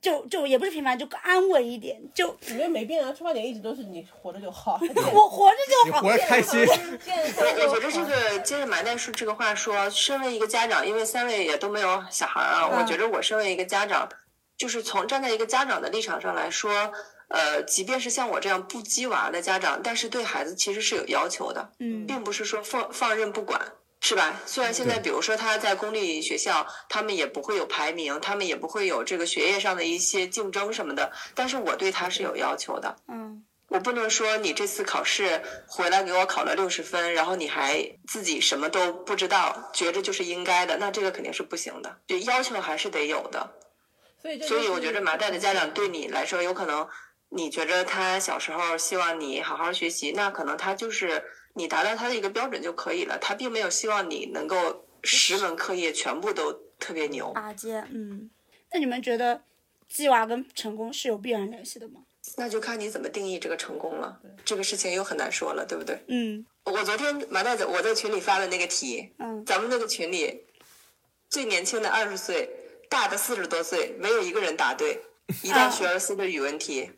[0.00, 4.80] 就就也不是平凡，就安稳一点，就我觉得没变啊，出发点一直都是你活着就好。
[5.12, 6.00] 我活着就好。
[6.00, 14.08] 活开心， 我我觉得这个接着麻袋叔这个话说，身为一个家长，因为三位也都没有小孩啊，嗯我觉得我身为一个家长，
[14.56, 16.92] 就是从站在一个家长的立场上来说，
[17.28, 23.60] 呃，即便是像我这样不鸡娃的家长，但是对孩子其实是有要求的，嗯并不是说放放任不管。
[24.00, 24.40] 是吧？
[24.46, 32.96] 虽然现在，比如说他在公立学校，他们也不会有排名，他们也不会有这个学业上的一些竞争什么的，但是我对他是有要求的。
[33.08, 41.98] 嗯我不能说你这次考试回来给我考了六十分，然后你还自己什么都不知道，觉着就是应该的，那这个肯定是不行的。
[42.08, 43.48] 就要求还是得有的。
[44.20, 46.88] 所以这所以我觉得麻袋的家长对你来说，有可能
[47.28, 51.22] 你觉着他小时候希望你好好学习，那可能他就是
[51.60, 57.30] 你达到他的一个标准就可以了，他并没有希望你能够十门课业全部都特别牛。
[57.32, 58.30] 拔尖，嗯。
[58.72, 59.42] 那你们觉得
[59.88, 62.00] 鸡娃跟成功是有必然联系的吗？
[62.36, 65.98] 那就看你怎么定义这个成功了，这个事情又很难说了，对不对？
[66.08, 70.44] 嗯我昨天麻袋子我在群里发的那个题，嗯咱们那个群里
[71.28, 72.48] 最年轻的二十岁，
[72.88, 75.00] 大的四十多岁，没有一个人答对，
[75.42, 76.90] 一道学而思的语文题。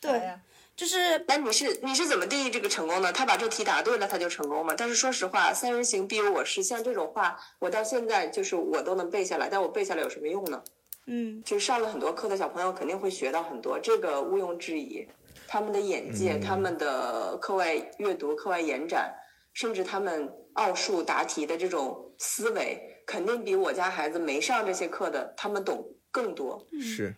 [0.00, 0.40] 对，呀
[0.76, 3.12] 就是那你是你是怎么定义这个成功呢？
[3.12, 4.74] 他把这题答对了，他就成功吗？
[4.76, 10.62] 但是说实话，“三人行必有我师”，像这种话，我到现在就是我都能背下来，但我背下来有什么用呢？
[11.06, 15.06] 嗯就是上了很多课的小朋友肯定会学到很多，这个毋庸置疑。
[15.46, 19.14] 他们的眼界、他们的课外阅读、课外延展，
[19.52, 26.66] 甚至他们奥数答题的这种思维，肯定比我家孩子没上这些课的他们懂更多。
[26.80, 27.14] 是。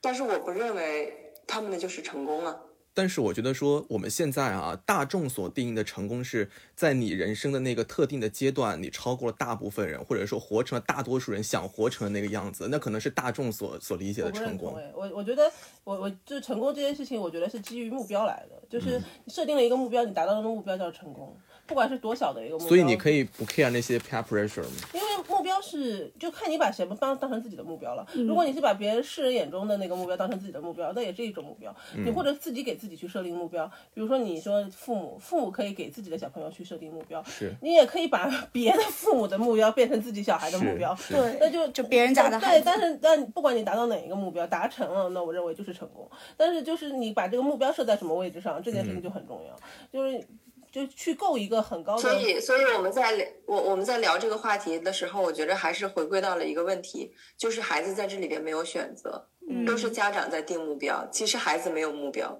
[0.00, 2.60] 但是我不认为他们的就是成功了。
[2.94, 14.78] 但是我觉得说，我们现在啊，大众所定义的成功是在你人生的那个特定的阶段，你超过了大部分人，或者说活成了大多数人想活成的那个样子，那可能是大众所所理解的成功。
[14.94, 15.50] 我我觉得
[15.84, 21.34] 我我就成功这件事情，我觉得是基于目标来的，就是设定了一个目标，你达到了目标叫成功，
[21.66, 22.68] 不管是多小的一个目标。
[22.68, 24.88] 所以你可以不 care 那些 peer pressure 吗？
[24.92, 28.06] 因为目标是就看你把什么当当成自己的目标了。
[28.14, 31.74] 如果你是把别人世人眼中的那个目标当成自己的目标，那也是一种目标。
[31.96, 40.96] 你或者自己给自己去设定目标，比如说你说父母，父母可以给自己的小朋友去设定目标，是你也可以把别的父母的目标变成自己小孩的目标。
[41.08, 46.08] 对，那就就别人家的孩对，但是但不管你达到哪一个目标达成了，那我认为就是成功。
[46.36, 49.56] 但是就是你把这个目标设在什么位置上，这件事情就很重要。
[49.92, 50.26] 就是
[50.72, 52.00] 就去够一个很高的。
[52.00, 59.28] 所以，所以我们在聊我我们在聊这个话题的时候，我觉得还是回归到了一个问题，就是孩子在这里边没有选择，
[59.66, 62.36] 都是家长在定目标，其实孩子没有目标。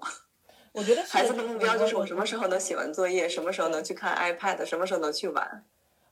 [0.73, 5.63] 我觉得孩子的目标就是我什么时候能写完作业，什么时候能去看 iPad，什么时候能去玩。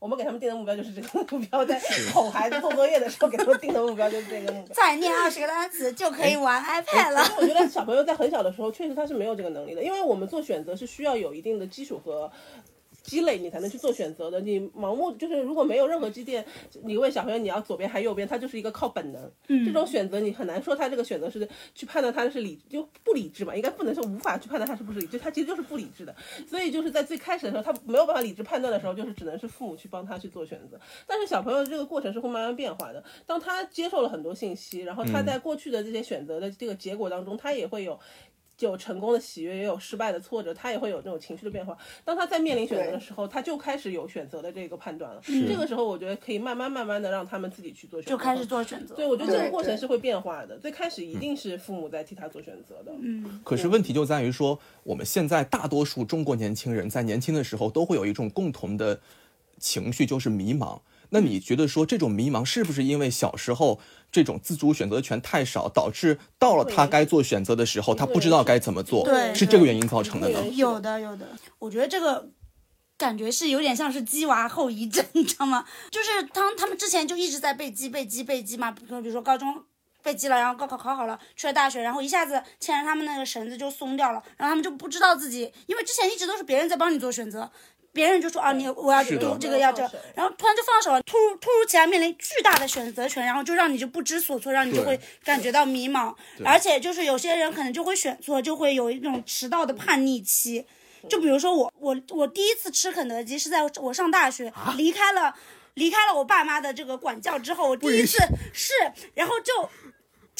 [0.02, 1.80] 我们给他们定的目标就是这个目标，在
[2.12, 4.74] 哄孩子做作业的时候给他们定的目标就是这个目标。
[4.74, 7.22] 再念二十个单词就可以玩 iPad 了。
[7.38, 12.32] 我觉得小朋友在很小的时候，确实他是没有这个能力的，因为我们做选择是需要有一定的基础和
[13.04, 14.40] 积累，你才能去做选择的。
[14.42, 16.46] 你盲目就是如果没有任何积淀，
[16.84, 19.32] 你问小朋友你要左边还是右边，他就是一个靠本能。
[19.48, 26.16] 嗯，这种选择你很难说他这个选择是去判断他是理就不理智嘛，应该不能说无法去判断他是不是理智，他其实就是不理智的。
[26.48, 30.80] 所以就是在最开始的时候，他没有办法理智判断的时候，就是只能是父母去帮他去做选择。
[31.08, 38.00] 但是小朋友这个过程是会慢慢变化的，当他接受了很多信息，然后他在过去的这些选择的这个结果当中，他也会有。
[38.65, 41.78] 有成功的喜悦，也有失败的挫折，他也会有这种情绪的变化。
[42.04, 45.21] 当他在面临选择的时候，他就开始有选择的这个判断了。
[45.26, 48.95] 这个时候，我觉得可以慢慢慢慢的让他们自己去做选择，就开始做选择。
[48.95, 50.58] 对，我觉得这个过程是会变化的。
[50.58, 52.91] 最开始一定是父母在替他做选择的。
[53.02, 59.00] 嗯，可是问题就在于说，我们现在大多数中国年轻人在年轻的时候都会有一种共同的
[59.58, 60.80] 情绪，就是迷茫。
[61.12, 63.80] 那你觉得说这种迷茫是不是因为小时候
[64.12, 69.06] 这种自主选择权太少，导致到了他该做选择的时候，他不知道该怎么做？
[69.06, 70.47] 对是这个原因造成的呢？
[70.50, 71.28] 有的有的，
[71.60, 72.30] 我觉得这个
[72.97, 75.65] 感觉是有点像是鸡娃后遗症，你知道吗？
[75.89, 79.63] 就是当他们之前就一直在被鸡被鸡被鸡嘛，比如比如说高中。
[80.04, 87.52] 被鸡了，然后高考考好了，去了大学，然后一下子牵着他们那个绳子就松掉了，然后他们就不知道自己，因为之前一直都是别人在帮你做选择，
[87.93, 89.27] 别人就说啊你我要是的。
[89.27, 100.65] 读这个要这个，然后突然就放手了，突如突如其来面临巨大的选择权，然后就让你就不知所措，让你就会感觉到迷茫，而且就是有些人可能就会选错，就会有一种迟到的叛逆期。
[101.10, 105.34] 就比如说我，我我第一次吃肯德基是在我上大学，离开了
[105.73, 108.19] 离开了我爸妈的这个管教之后，我第一次
[108.54, 108.73] 是，
[109.15, 109.69] 然后就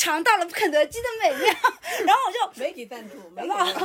[0.01, 1.53] 尝到了肯德基的美妙，
[2.07, 3.79] 然后我就没给赞助， 媒体暴赞助。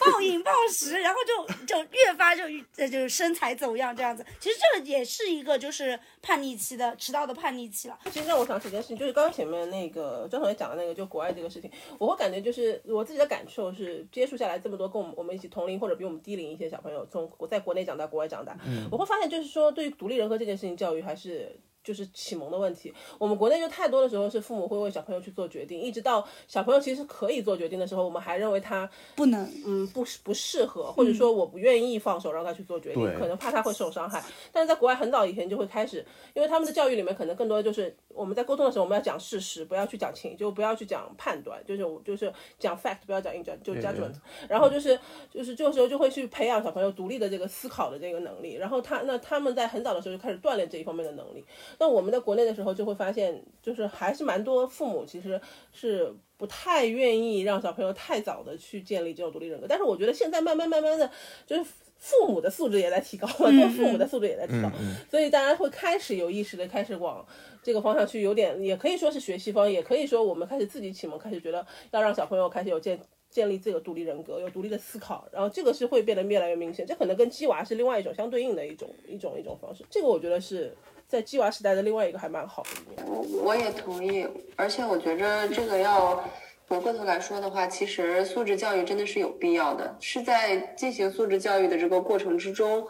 [0.00, 2.42] 暴饮暴食，然后就就越发就
[2.76, 4.26] 呃就是身材走样这样子。
[4.40, 7.96] 其实这个也是一个就是叛逆期的迟到的叛逆期了。
[8.06, 18.56] 其实让我想起一件事情，就是刚刚前面那个张同学讲的那个，就国外这个事情，我会感觉就是我自己的感受是，接触下来这么多跟我们我们一起同龄或者比我们低龄一些小朋友，从我在国内长大，国外长大，
[18.90, 21.56] 我会发现就是说，对于独立人格这件事情，教育还是。
[21.82, 34.22] 就是启蒙的问题，我们国内就太多的时候是父母会为小朋友去做决定，一直到小朋友其实可以做决定的时候，我们还认为他不能，嗯，不适不适合，或者说我不愿意放手让他去做决定，对可能怕他会受伤害。
[34.52, 44.14] 但是在国外很早以前就会开始，因为他们的教育里面可能更多的就是我们在沟通的时候，我们要讲事实，不要去讲情，就不要去讲判断，就是就是讲 fact，不要讲 in 就 judgment。
[44.48, 44.98] 然后就是
[45.30, 51.42] 就是这个时候就会去培养小朋友独立的这个思考的这个能力，然后他那他们在很早的时候就开始锻炼这一方面的能力。
[51.78, 55.40] 那我们在国内的时候就会发现，就是还是蛮多父母其实
[55.72, 59.66] 是不太愿意让小朋友太早的去建立这种独立人格。
[59.68, 61.10] 但是我觉得现在慢慢慢慢的，
[61.46, 64.70] 就是父母的素质也在提高嘛，做父母的素质也在提高，
[65.10, 67.26] 所以大家会开始有意识的开始往
[67.62, 73.00] 这个方向去，有点也可以说是学西方，也可以说我们开始自己启蒙，开始觉得要让小朋友开始有建。
[73.30, 76.84] 建立这个独立人格，有独立的思考，然后这个是会变得越来越明显。
[76.84, 79.84] 这可能跟鸡娃是另外一种相对应的一种一种一种方式。
[79.88, 80.76] 这个我觉得是
[81.10, 83.04] 在鸡娃时代的另外一个还蛮好的一面。
[83.04, 86.24] 我我也同意，而且我觉着这个要
[86.68, 92.86] 回过头来说的话，其实素质教育真的是有必要的，是在进行素质教育的这个过程之中，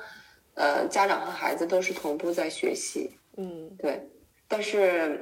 [0.52, 4.06] 呃，家长和孩子都是同步在学习，嗯，对，
[4.46, 5.18] 但是。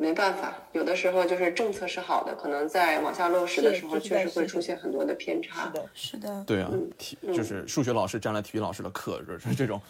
[0.00, 5.64] 没办法，有的时候就是政策是好的，可能在往下落实的时候，确实会出现很多的偏差。
[5.66, 5.90] 是的。
[5.92, 9.80] 是的，对啊，体就是数学老师占了体育老师的课，就是 这种。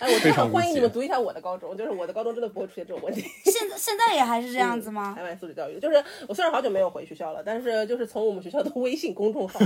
[0.00, 3.22] 哎，我真的非常欢迎你们读一下我的高中，就是我的高中真的不会出现这种问题。
[3.44, 5.14] 现在现在也还是这样子吗？
[5.16, 9.60] 台湾素质教育，就是我虽然好久没有回学校了，但是就是从我们学校的微信公众号，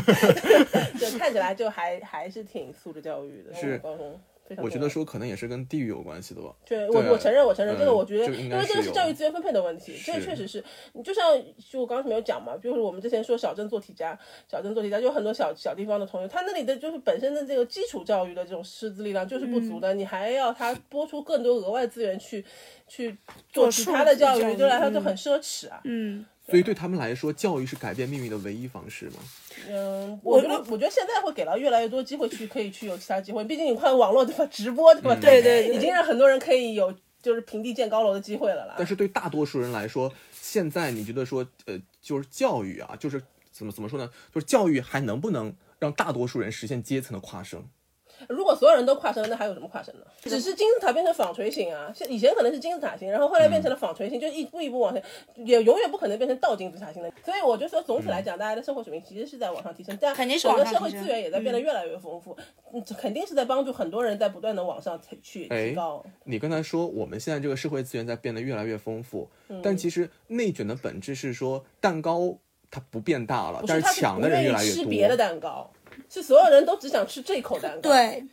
[1.00, 3.54] 就看起来就还还是挺素质教育的。
[3.54, 6.52] 是高中非常我觉得说可能也是跟地域有关系的吧。
[6.66, 10.62] 对，我对我承认，我承认，嗯这个我觉得，因为这个是教育资源分配的问题，这个确实是，
[10.94, 11.24] 你就像
[11.70, 22.44] 就我刚才没有讲嘛，就是我们之前说小镇做题家，小镇做题家，就很多小小地方的同学，他那里的就是本身的这个基础教育的这种师资力量就是不足的，你还要他拨出更多额外资源去
[22.88, 23.16] 去
[23.52, 25.80] 做做其他的教育，数字教育对来说就嗯很奢侈啊。
[25.84, 29.16] 嗯，所以对他们来说，教育是改变命运的唯一方式吗？
[29.68, 33.44] 嗯，我觉得，我觉得现在会给到越来越多机会去，可以去有其他机会。
[33.44, 35.14] 毕竟你看网络对吧，直播对吧？
[35.14, 36.92] 嗯对对对已经让很多人可以有
[37.22, 38.74] 就是平地建高楼的机会了啦。
[38.78, 43.22] 但是对大多数人来说，现在你觉得说，呃，就是教育啊，就是
[43.52, 44.10] 怎么怎么说呢？
[44.34, 47.68] 就是教育还能不能让大多数人实现阶层的跨升？
[48.28, 50.02] 如果所有人都跨生，那还有什么跨生呢？
[50.22, 55.02] 只是金字塔变成纺锤形啊，像以前可能是金字塔形，然后后来变成了纺锤形，就一步一步往前，
[55.36, 57.10] 也永远不可能变成倒金字塔形的。
[57.24, 62.36] 所以我就说，总体来讲，大家的生活水平其实是在往上提升，但肯定是整个社会资源也在变得越来越丰富，
[62.72, 66.04] 嗯，这肯定是在帮助很多人在不断的往上去哎提高。
[66.24, 69.28] 你刚才说我们现在这个社会资源在变得越来越丰富，
[69.62, 72.36] 但其实内卷的本质是说蛋糕
[72.70, 74.84] 它不变大了，不但是抢的人越来越多。
[74.84, 75.70] 吃别的蛋糕，
[76.08, 77.90] 是所有人都只想吃这口蛋糕。
[77.90, 78.24] 对，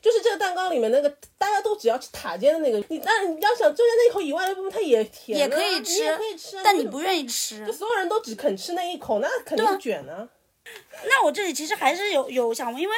[0.00, 7.72] 就是这个蛋糕里面那个，大家都只要吃塔尖的那个，你但是你要想，就在那一口以外的部分，它也甜、啊，也可以吃也可以吃啊，但你不愿意吃就。
[7.72, 10.28] 所有人都只肯吃那一口，那肯定是卷啊。
[11.04, 12.94] 那我这里其实还是有有想问，因为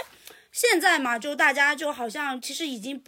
[0.50, 3.02] 现在嘛，就大家就好像其实已经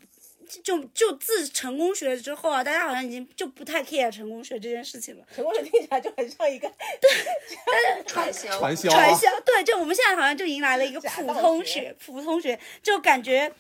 [0.63, 5.25] 就就自成功学之后啊，大家好像已经就不太 care 成功学这件事情了。
[5.35, 6.69] 成功学听起来就很像一个
[7.01, 13.53] 对传销，传销啊传销对，就我们现在好像就迎来了一个普通学，普通学就感觉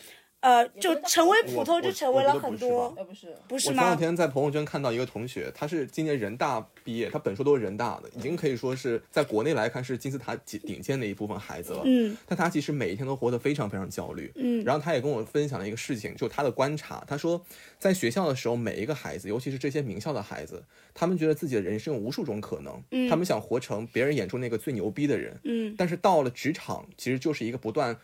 [0.45, 3.97] 呃，就成为普通，就成为了很多不是，不是我前两？
[3.97, 11.81] 天在朋友圈看到一个同学，他是今年人大毕业，他本硕都是人大的，已经可以说是在国内来看是金字塔顶顶尖的一部分孩子了。
[11.87, 14.31] 嗯，但他其实每一天都活得非常非常焦虑。
[14.35, 17.43] 嗯然后他也跟我分享了一个事情，就他的观察，他说
[17.79, 25.35] 在学校的时候，每一个孩子，尤其是这些名校的孩子，他们觉得自己的人生有无数种可能，嗯他们想活成别人眼中那个最牛逼的人。
[25.45, 27.97] 嗯但是到了职场，其实就是一个不断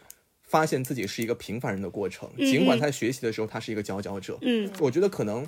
[0.50, 2.28] 发现自己是一个平凡人的过程。
[2.36, 5.46] 嗯尽管在学习的时候他是一个佼佼者，嗯我觉得可能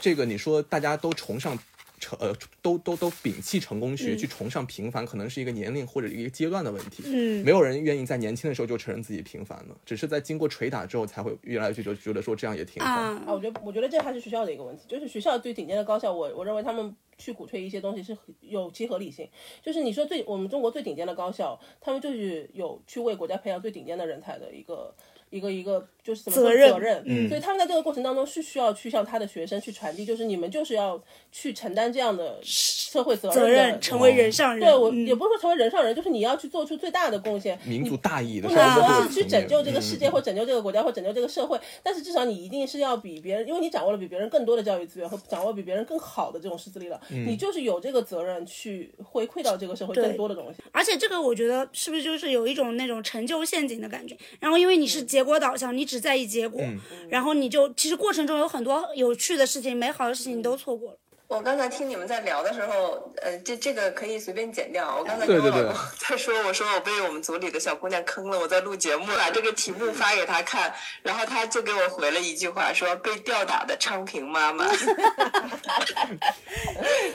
[0.00, 1.56] 这个你说大家都崇尚
[2.00, 7.04] 成呃都都都摒弃成功学、嗯去崇尚平凡，可能是一个年龄或者一个阶段的问题。
[7.06, 12.90] 嗯没有人愿意在年轻的时候就承认自己平凡的，只是在经过捶打之后才会越来越就觉得说这样也挺好。
[12.90, 19.28] 啊啊，我觉得我觉得这还是学校的一个问题，就是学校最顶尖的高校，我我认为他们去鼓吹一些东西是有其合理性。
[19.62, 24.94] 就是你说最我们中国最顶尖的高校，他们就是有去为国家培养最顶尖的人才的一个。
[25.30, 26.70] 一个一个就是怎么说责任。
[26.70, 27.28] 责任，嗯。
[27.28, 31.00] 所以他们在这个过程当中是需要去向他的学生去传递，就是你们就是要
[31.32, 34.60] 去承担这样的社会责任，责任成为人上人。
[34.60, 35.06] 对我嗯。
[35.06, 40.10] 也不是说成为人上人，就是你要去做出最大的贡献，民族大义的不时候能说是去拯救这个世界嗯。
[40.10, 47.26] 或拯救这个国家或拯救这个社会，但是至少你一定是要比别人，因为你掌握了比别人更多的教育资源和掌握比别人更好的这种师资力了，嗯。
[47.26, 50.62] 你就是有这个责任去回馈到这个社会更多的东西。
[50.72, 54.16] 而且这个我觉得是不是就是有一种那种成就陷阱的感觉？
[54.40, 60.98] 然后因为你是结果导向，你只在意结果，嗯然后你就其实过程中有很多有趣的事情、美好的事情你都错过了。
[61.28, 64.96] 我刚才听你们在聊的时候，呃，这这个可以随便剪掉。
[64.98, 74.66] 我刚才跟我老公在说，我说我被我们组里的小姑娘坑了，我在录节目，把这个题目发给她看，然后她就给我回了一句话，说被吊打的昌平妈妈。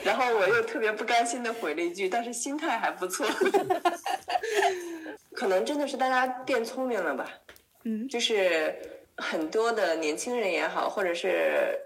[0.02, 3.28] 然后我又特别不甘心的回了一句，但是心态还不错。
[5.36, 7.30] 可能真的是大家变聪明了吧？
[7.86, 8.76] 嗯，就是
[9.18, 11.80] 很多的年轻人也好，或者是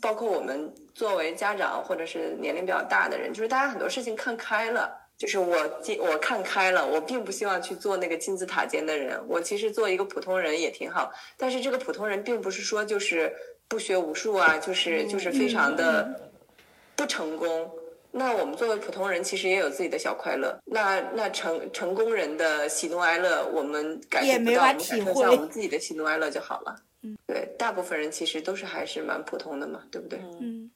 [0.00, 5.02] 包括我们作为家长或者是年龄比较大的人，就是大家很多事情看开了。
[5.18, 9.18] 就是我进我看开了，我并不希望去做那个金字塔尖的人。
[9.26, 13.34] 我其实做一个普通人也挺好，但是这个普通人并不是说就是
[13.66, 16.30] 不学无术啊，就是就是非常的
[16.94, 17.70] 不成功。
[18.16, 20.58] 那我们作为普通人，其实也有自己的小快乐。
[20.64, 26.74] 那那成成功人的喜怒哀乐，我们感受不到，我们感受一下我们自己的喜怒哀乐就好了。
[27.02, 30.18] 嗯，对，大部分人其实都是还是蛮普通的嘛，对不对？
[30.40, 30.70] 嗯，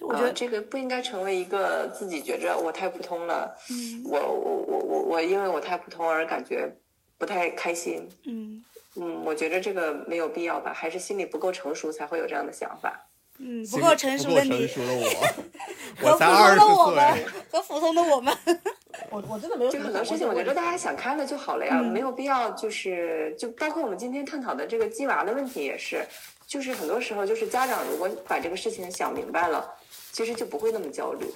[0.00, 6.74] 我啊、觉得，这个不应该成为一个自己觉着我太普通了，嗯我我我我我因为我太普通而感觉
[7.18, 8.08] 不太开心。
[8.24, 8.64] 嗯
[8.96, 12.98] 嗯，我觉得这个没有必要吧，还是心里不够成熟才会有这样的想法。
[13.44, 15.02] 嗯，不够成熟的你熟的我，
[16.00, 17.24] 和普我才二通十的我们岁。
[17.50, 18.32] 和普通的我们，
[19.10, 26.06] 我我真的没有就很多事情，我觉得大家想开了就好了呀，没有必要就是就包括我们今天探讨的这个鸡娃的问题也是，
[26.46, 29.68] 就是很多时候就是家长如果把这个事情想明白了，
[30.12, 31.26] 其实就不会那么焦虑。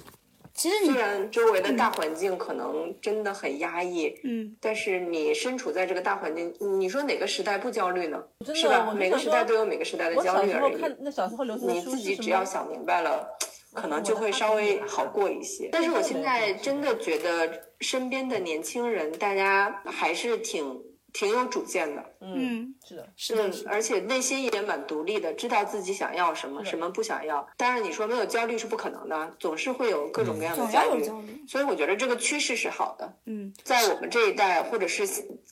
[0.57, 8.21] 其实你虽然周围的大环境可能真的很压抑，嗯但是你身处在这个大环境，你说哪个时代不焦虑呢？
[8.55, 10.71] 是吧每个时代都有每个时代的焦虑而已。
[10.75, 12.15] 时候看那小时候流行的你自己？
[12.15, 13.27] 只要想明白了，
[13.73, 15.69] 可能就会稍微好过一些。
[15.71, 20.81] 但是我现在真的觉得身边的年轻人，大家还是挺
[21.17, 22.05] 挺有主见的。
[22.21, 27.47] 嗯，是的，是的，嗯，而且内心也蛮独立的，知道自己想要什么，什么不想要。
[27.57, 30.99] 当然，你说没有焦虑是不可能的，总是会有各种各样的焦虑。
[30.99, 33.11] 有焦虑，所以我觉得这个趋势是好的。
[33.25, 35.07] 嗯在我们这一代，或者是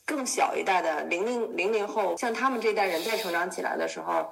[0.06, 4.32] 更小一代的零零零零后，像他们这一代人再成长起来的时候，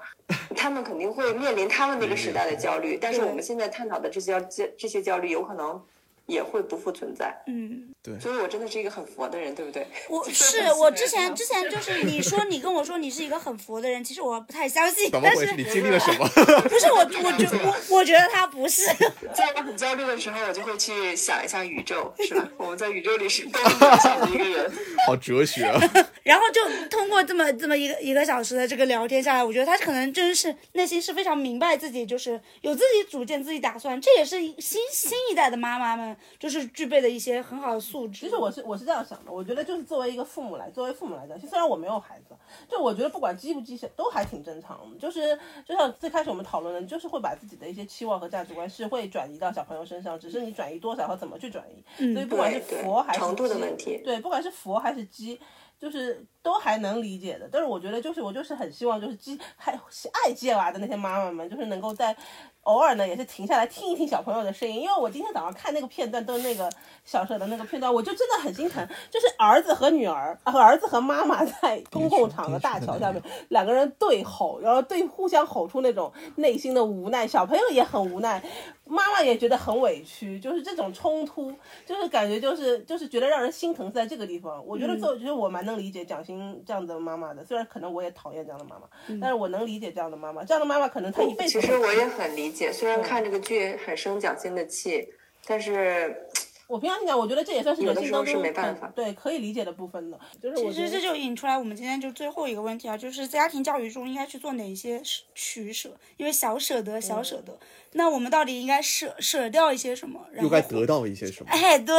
[0.56, 2.96] 他们肯定会面临他们那个时代的焦虑。
[3.02, 5.84] 但是我们现在探讨的这些焦这些焦虑，有可能
[6.26, 7.36] 也会不复存在。
[7.48, 9.86] 嗯，对所以我真的是一个很佛的人，对不对？
[10.10, 15.54] 我 是是我之前之前就是你说你跟我说你是一个很佛的人，其实我不太相信，但是怎么回事？
[15.56, 16.28] 你经历了什么？
[16.70, 18.86] 不是我我觉我我觉得他不是，
[19.34, 22.48] 在我很焦虑的时候，我就会去想一下宇宙，是吧？
[22.58, 24.72] 我们在宇宙里是多么渺小的一个人。
[25.06, 25.80] 好哲学啊！
[26.24, 38.22] 然后就通过这么这么一个一个小时的这个聊天下来，我觉得他可能真是内心是非常明白自己，就是有自己主见、自己打算，这也是新新一代的妈妈们就是具备的一些很好的素质。
[38.22, 42.36] 其实我是我是这样想的，我觉得就是作为一个父母来，作为父母来讲，虽然我没有孩子，
[42.70, 44.98] 就我觉得不管积不积极都还挺正常的。
[44.98, 52.14] 就是就像最开始我们讨论的，就是会把自己的一些期望和价值观是会转移到小朋友身上，只是你转移多少和怎么去转移。
[52.14, 55.40] 所以不管是对对佛还是程度的鸡问题对，不管是佛还是鸡。
[55.84, 59.78] 就是都还能理解的，但是我觉得就是我就是很希望就是鸡还
[60.24, 62.16] 爱接娃的那些妈妈们，就是能够在
[62.62, 66.72] 偶尔呢也是停下来听一听小朋友的声音，因为我今天早上看那个片段，都是那个
[67.04, 78.42] 小舍的那个片段，我就真的很心疼，就是儿子和女儿，和儿子和妈妈在 公共场的大桥下面，两个人对吼，然后对互相吼出那种内心的无奈，小朋友也很无奈，
[78.86, 81.54] 妈妈也觉得很委屈，就是这种冲突，
[81.86, 84.66] 就是感觉就是就是觉得让人心疼在这个地方。
[84.66, 88.88] 我觉得做，其实我蛮能理解蒋欣这样的妈妈的，虽然可能我也讨厌这样的妈妈，
[89.22, 90.44] 但是我能理解这样的妈妈。
[90.44, 95.08] 这样的妈妈可能她一辈子其实我也很理解，虽然看这个剧很生蒋欣的气，
[95.46, 96.28] 但是
[96.66, 100.18] 我平常心讲，我觉得这也算是人性当有的时候中是没办法对可以理解的部分的。
[100.42, 105.02] 就是其实这就引出来我们今天就最后一个问题啊，就是家庭教育中应该去做哪些
[105.36, 105.96] 取舍？
[106.18, 107.60] 因为小舍得，小舍得，
[107.92, 110.22] 那我们到底应该舍舍掉一些什么？
[110.32, 111.50] 然后又该得到一些什么？
[111.52, 111.94] 哎，对，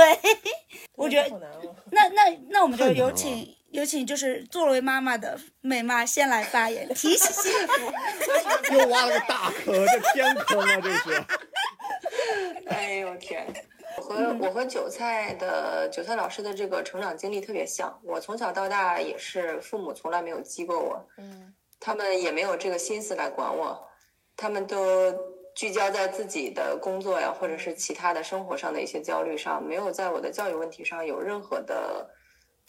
[0.96, 1.40] 我觉得。
[1.90, 7.92] 那那那我们就有请有请就是作为妈妈的美妈先来发言，提醒幸福。
[8.72, 10.76] 又挖了个大坑，这天坑啊！
[10.80, 11.24] 这是。
[12.68, 13.44] 哎呦天！
[13.96, 23.84] 我和我和韭菜的韭菜老师的这个成长经历特别像，我从小到大也是父母从来没有激过我，嗯，他们也没有这个心思来管我，
[24.36, 25.12] 他们都
[25.56, 32.08] 聚焦在自己的工作呀，或者是其他的生活上的一些焦虑上，没有在我的教育问题上有任何的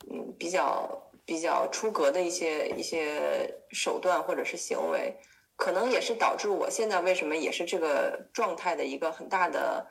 [0.10, 5.16] 嗯比较比较出格的一些一些手段或者是行为，
[5.56, 9.88] 可能也是导致我现在为什么也是这个状态的一个很大的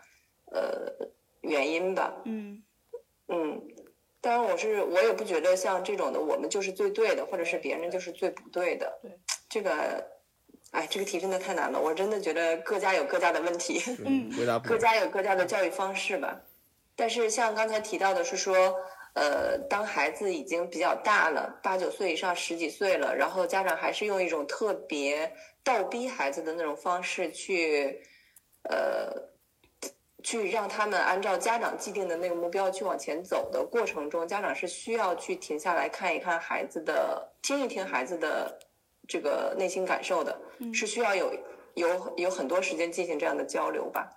[0.53, 1.09] 呃
[1.41, 2.15] 原因吧。
[2.25, 2.63] 嗯
[3.29, 3.61] 嗯，
[4.21, 8.99] 当然我是我也不觉得像这种的我们就是最对的，或者是别人就是最不对的。
[9.03, 9.11] 对，
[9.49, 10.07] 这个，
[10.73, 13.83] 哎，这个题真的太难了，我真的觉得各家有各家的问题。
[14.05, 14.31] 嗯。
[14.63, 16.39] 各家有各家的教育方式吧。
[16.95, 18.77] 但是像刚才提到的是说，
[19.15, 28.03] 呃，当孩子已经比较大了，八九岁以上，十几岁了，然后家长还是用一种特别倒逼孩子的那种方式去，
[28.65, 29.13] 呃，
[30.25, 38.59] 去让他们按照家长既定的那个目标去往前走的过程中，家长是需要去停下来看一看孩子的，听一听孩子的
[39.07, 40.37] 这个内心感受的，
[40.73, 41.33] 是需要有
[41.75, 44.11] 有有很多时间进行这样的交流吧。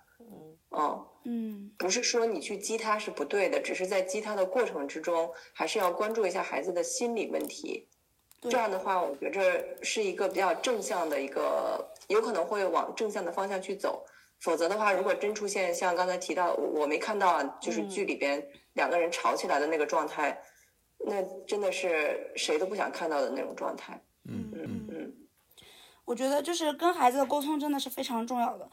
[0.72, 7.86] 嗯，嗯不是说你去激他是不对的，只是在激他的过程之中，还是要关注一下孩子的心理问题。
[8.40, 9.42] 这样的话，我觉着
[9.82, 14.06] 是一个比较正向的一个，有可能会往正向的方向去走。
[14.40, 20.40] 否则的话，如果真出现像刚才提到，我我没看到啊，就是剧里边两个人吵起来的那个状态，
[21.04, 24.00] 那真的是谁都不想看到的那种状态。
[24.30, 24.77] 嗯嗯嗯。
[26.08, 28.66] 我觉得就是跟孩子的沟通真的是非常重要的。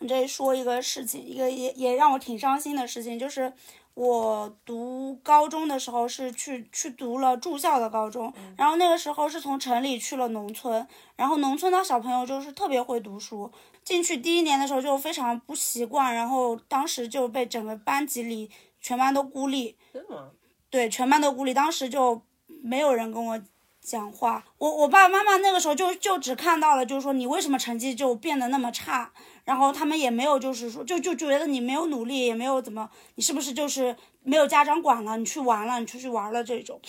[0.00, 3.50] 你这说一个事情，一个也也让我挺伤心的事情，就是
[3.94, 10.86] 我读高中的时候是去去读了住校的高中，然后那个时候是从城里去了农村，
[11.16, 13.50] 然后农村的小朋友就是特别会读书，
[13.82, 18.50] 进去第一年的时候就非常不习惯，然后当时就被整个班级里
[18.82, 20.30] 全班都孤立，真的吗？
[20.68, 22.20] 对，全班都孤立，当时就
[22.62, 23.40] 没有人跟我
[23.82, 24.44] 讲话。
[24.58, 29.12] 我我爸爸妈妈那个时候就就只看到了，就是说你为什么成绩就变得那么差，
[29.44, 36.80] 然后他们也没有就是说就就觉得你没有努力，也没有怎么，你是不是就是没有家长管了，你去玩了，你出去玩了这种。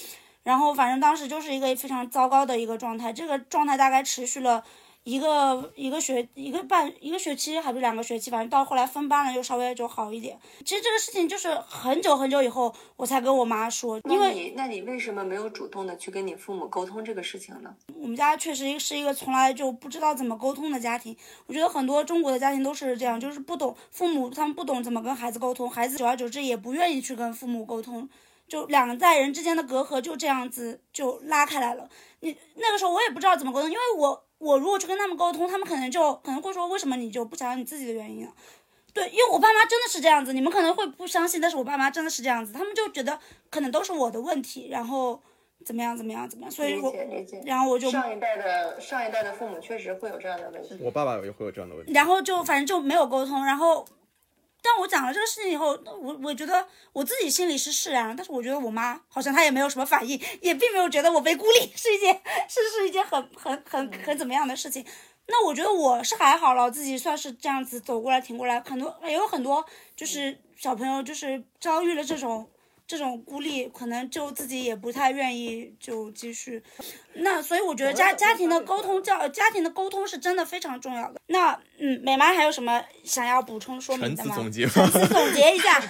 [0.43, 4.63] 然后反正当时就是一个非常糟糕的一个状态，这个状态大概持续了
[5.03, 10.39] 一个一个学一个半一个学期还是两个学期，反正到后来分班了，就稍微就好一点。
[10.63, 17.75] 其实这个事情就是很久很久以后我才跟我妈说，因那为你那你为什么没有主动的去跟你父母沟通这个事情呢？
[17.95, 21.15] 我们家确实是一个从来就不知道怎么沟通的家庭。
[21.47, 28.07] 我觉得很多中国的家庭都是这样，就是不懂父母，他们不懂怎么跟孩子沟通，孩子久而久之也不愿意去跟父母沟通，
[28.47, 31.89] 就两代人之间的隔阂就这样子就拉开来了。
[32.21, 38.33] 你那个时候我也不知道怎么沟通，因为我我如果去跟他们沟通，他们可能就可能会说为什么你就不想想你自己的原因啊？
[38.93, 43.17] 对，因为我爸妈真的是这样子，你们可能会不相信，但是我爸妈真的是这样子，他们就觉得
[43.49, 45.19] 可能都是我的问题，然后
[45.65, 47.41] 怎么样怎么样怎么样，所以理我解理解。
[47.45, 50.77] 然后我就上一代的上一代的父母确实会有这样的问题。
[50.79, 51.91] 我爸爸也会有这样的问题。
[51.91, 53.83] 然后就反正就没有沟通，然后，
[54.63, 62.13] 但我讲了这个事情以后，我我觉得我自己心里是释然了，但是我觉得我妈好像她也没有什么反应，也并没有觉得我被孤立是一件
[62.47, 64.85] 是是一件很很很很怎么样的事情。
[65.27, 72.49] 那我觉得我是还好了，自己算是这样子走过来挺过来，很多也有很多就是小朋友就是遭遇了这种
[72.93, 76.61] 这种孤立，可能就自己也不太愿意就继续。
[77.15, 81.19] 那所以我觉得家家庭的沟通教家庭的沟通是真的非常重要的。
[81.25, 84.35] 那嗯，美妈还有什么想要补充说明的吗？
[84.37, 85.81] 陈词总结一下，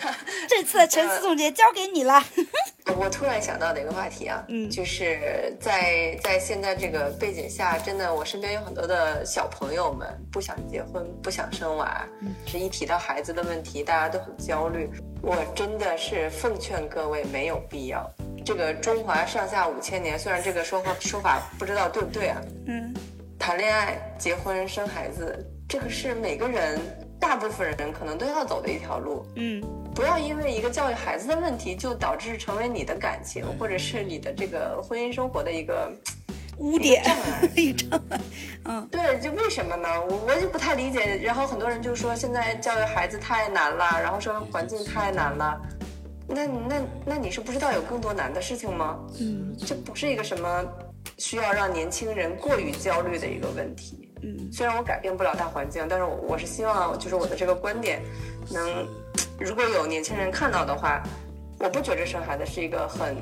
[0.47, 2.23] 这次的陈词总结交给你了。
[2.97, 12.05] 我突然想到的一个话题啊，嗯就是在在现在这个背景下，真的我身边有很多的小朋友们不想结婚，不想生娃，
[12.45, 14.89] 是一提到孩子的问题，大家都很焦虑。
[15.21, 18.07] 我真的是奉劝各位没有必要。
[18.45, 22.93] 这个中华上下五千年，虽然这个说法说法不知道对不对啊，嗯
[23.39, 26.79] 谈恋爱、结婚、生孩子，这个是每个人
[27.19, 29.25] 大部分人可能都要走的一条路。
[29.35, 29.63] 嗯
[29.95, 35.91] 不要因为一个教育孩子的问题，就导致成为你的感情或者是你的这个婚姻生活的一个
[36.57, 37.49] 污点障碍。
[37.55, 38.19] 一障碍。
[38.65, 39.87] 嗯对，就为什么呢？
[40.09, 41.17] 我我就不太理解。
[41.23, 45.61] 然后很多人就说现在教育孩子太难了，然后社会环境太难了。
[46.27, 48.99] 那那那你是不知道有更多难的事情吗？
[49.19, 50.63] 嗯这不是一个什么
[51.17, 54.09] 需要让年轻人过于焦虑的一个问题。
[54.21, 58.01] 嗯虽然我改变不了大环境，但是我我是希望，就是我的这个观点
[58.51, 58.87] 能，
[59.39, 61.03] 如果有年轻人看到的话，
[61.59, 63.17] 我不觉着生孩子是一个很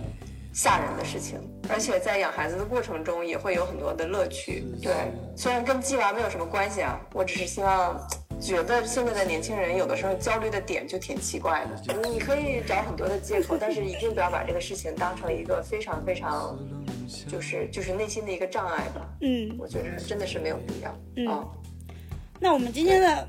[0.53, 1.39] 吓人的事情，
[1.69, 4.63] 而且在养孩子的过程中也会有很多的乐趣。
[4.81, 4.93] 对，
[5.35, 7.99] 虽然跟鸡娃没有什么关系啊，我只是希望。
[8.41, 16.57] 觉得现在的年轻人有的时候焦虑的点就挺奇怪的，你可以找很多的借口，但是一定不要把这个事情当成一个非常非常，
[17.29, 19.07] 就是就是内心的一个障碍吧。
[19.21, 20.99] 嗯，我觉得真的是没有必要。
[21.17, 21.47] 嗯啊
[22.43, 23.27] 那我们今天的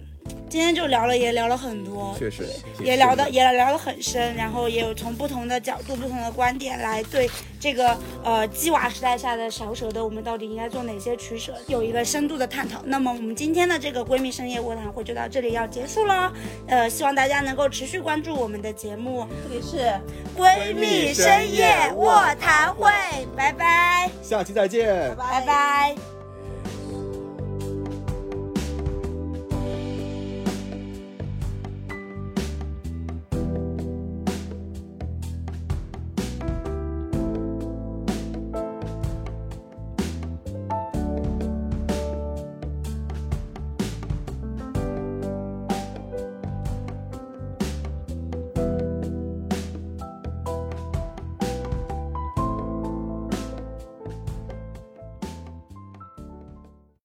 [0.49, 2.47] 今天就聊了，也聊了很多，确实
[2.79, 12.83] 也聊的也聊得很深，然后也有从不同的角度、不同的观点来对这个呃鸡娃时代下的小舍得，我们到底应该做哪些取舍，有一个深度的探讨。
[12.85, 16.31] 那么我们今天的这个闺蜜深夜卧谈会就到这里要结束了，
[16.67, 19.91] 呃，希望大家能够持续关注我们的节目这里是
[20.37, 22.91] 闺蜜深夜卧谈会，
[23.35, 25.17] 拜拜，下期再见。
[25.17, 26.12] 拜拜。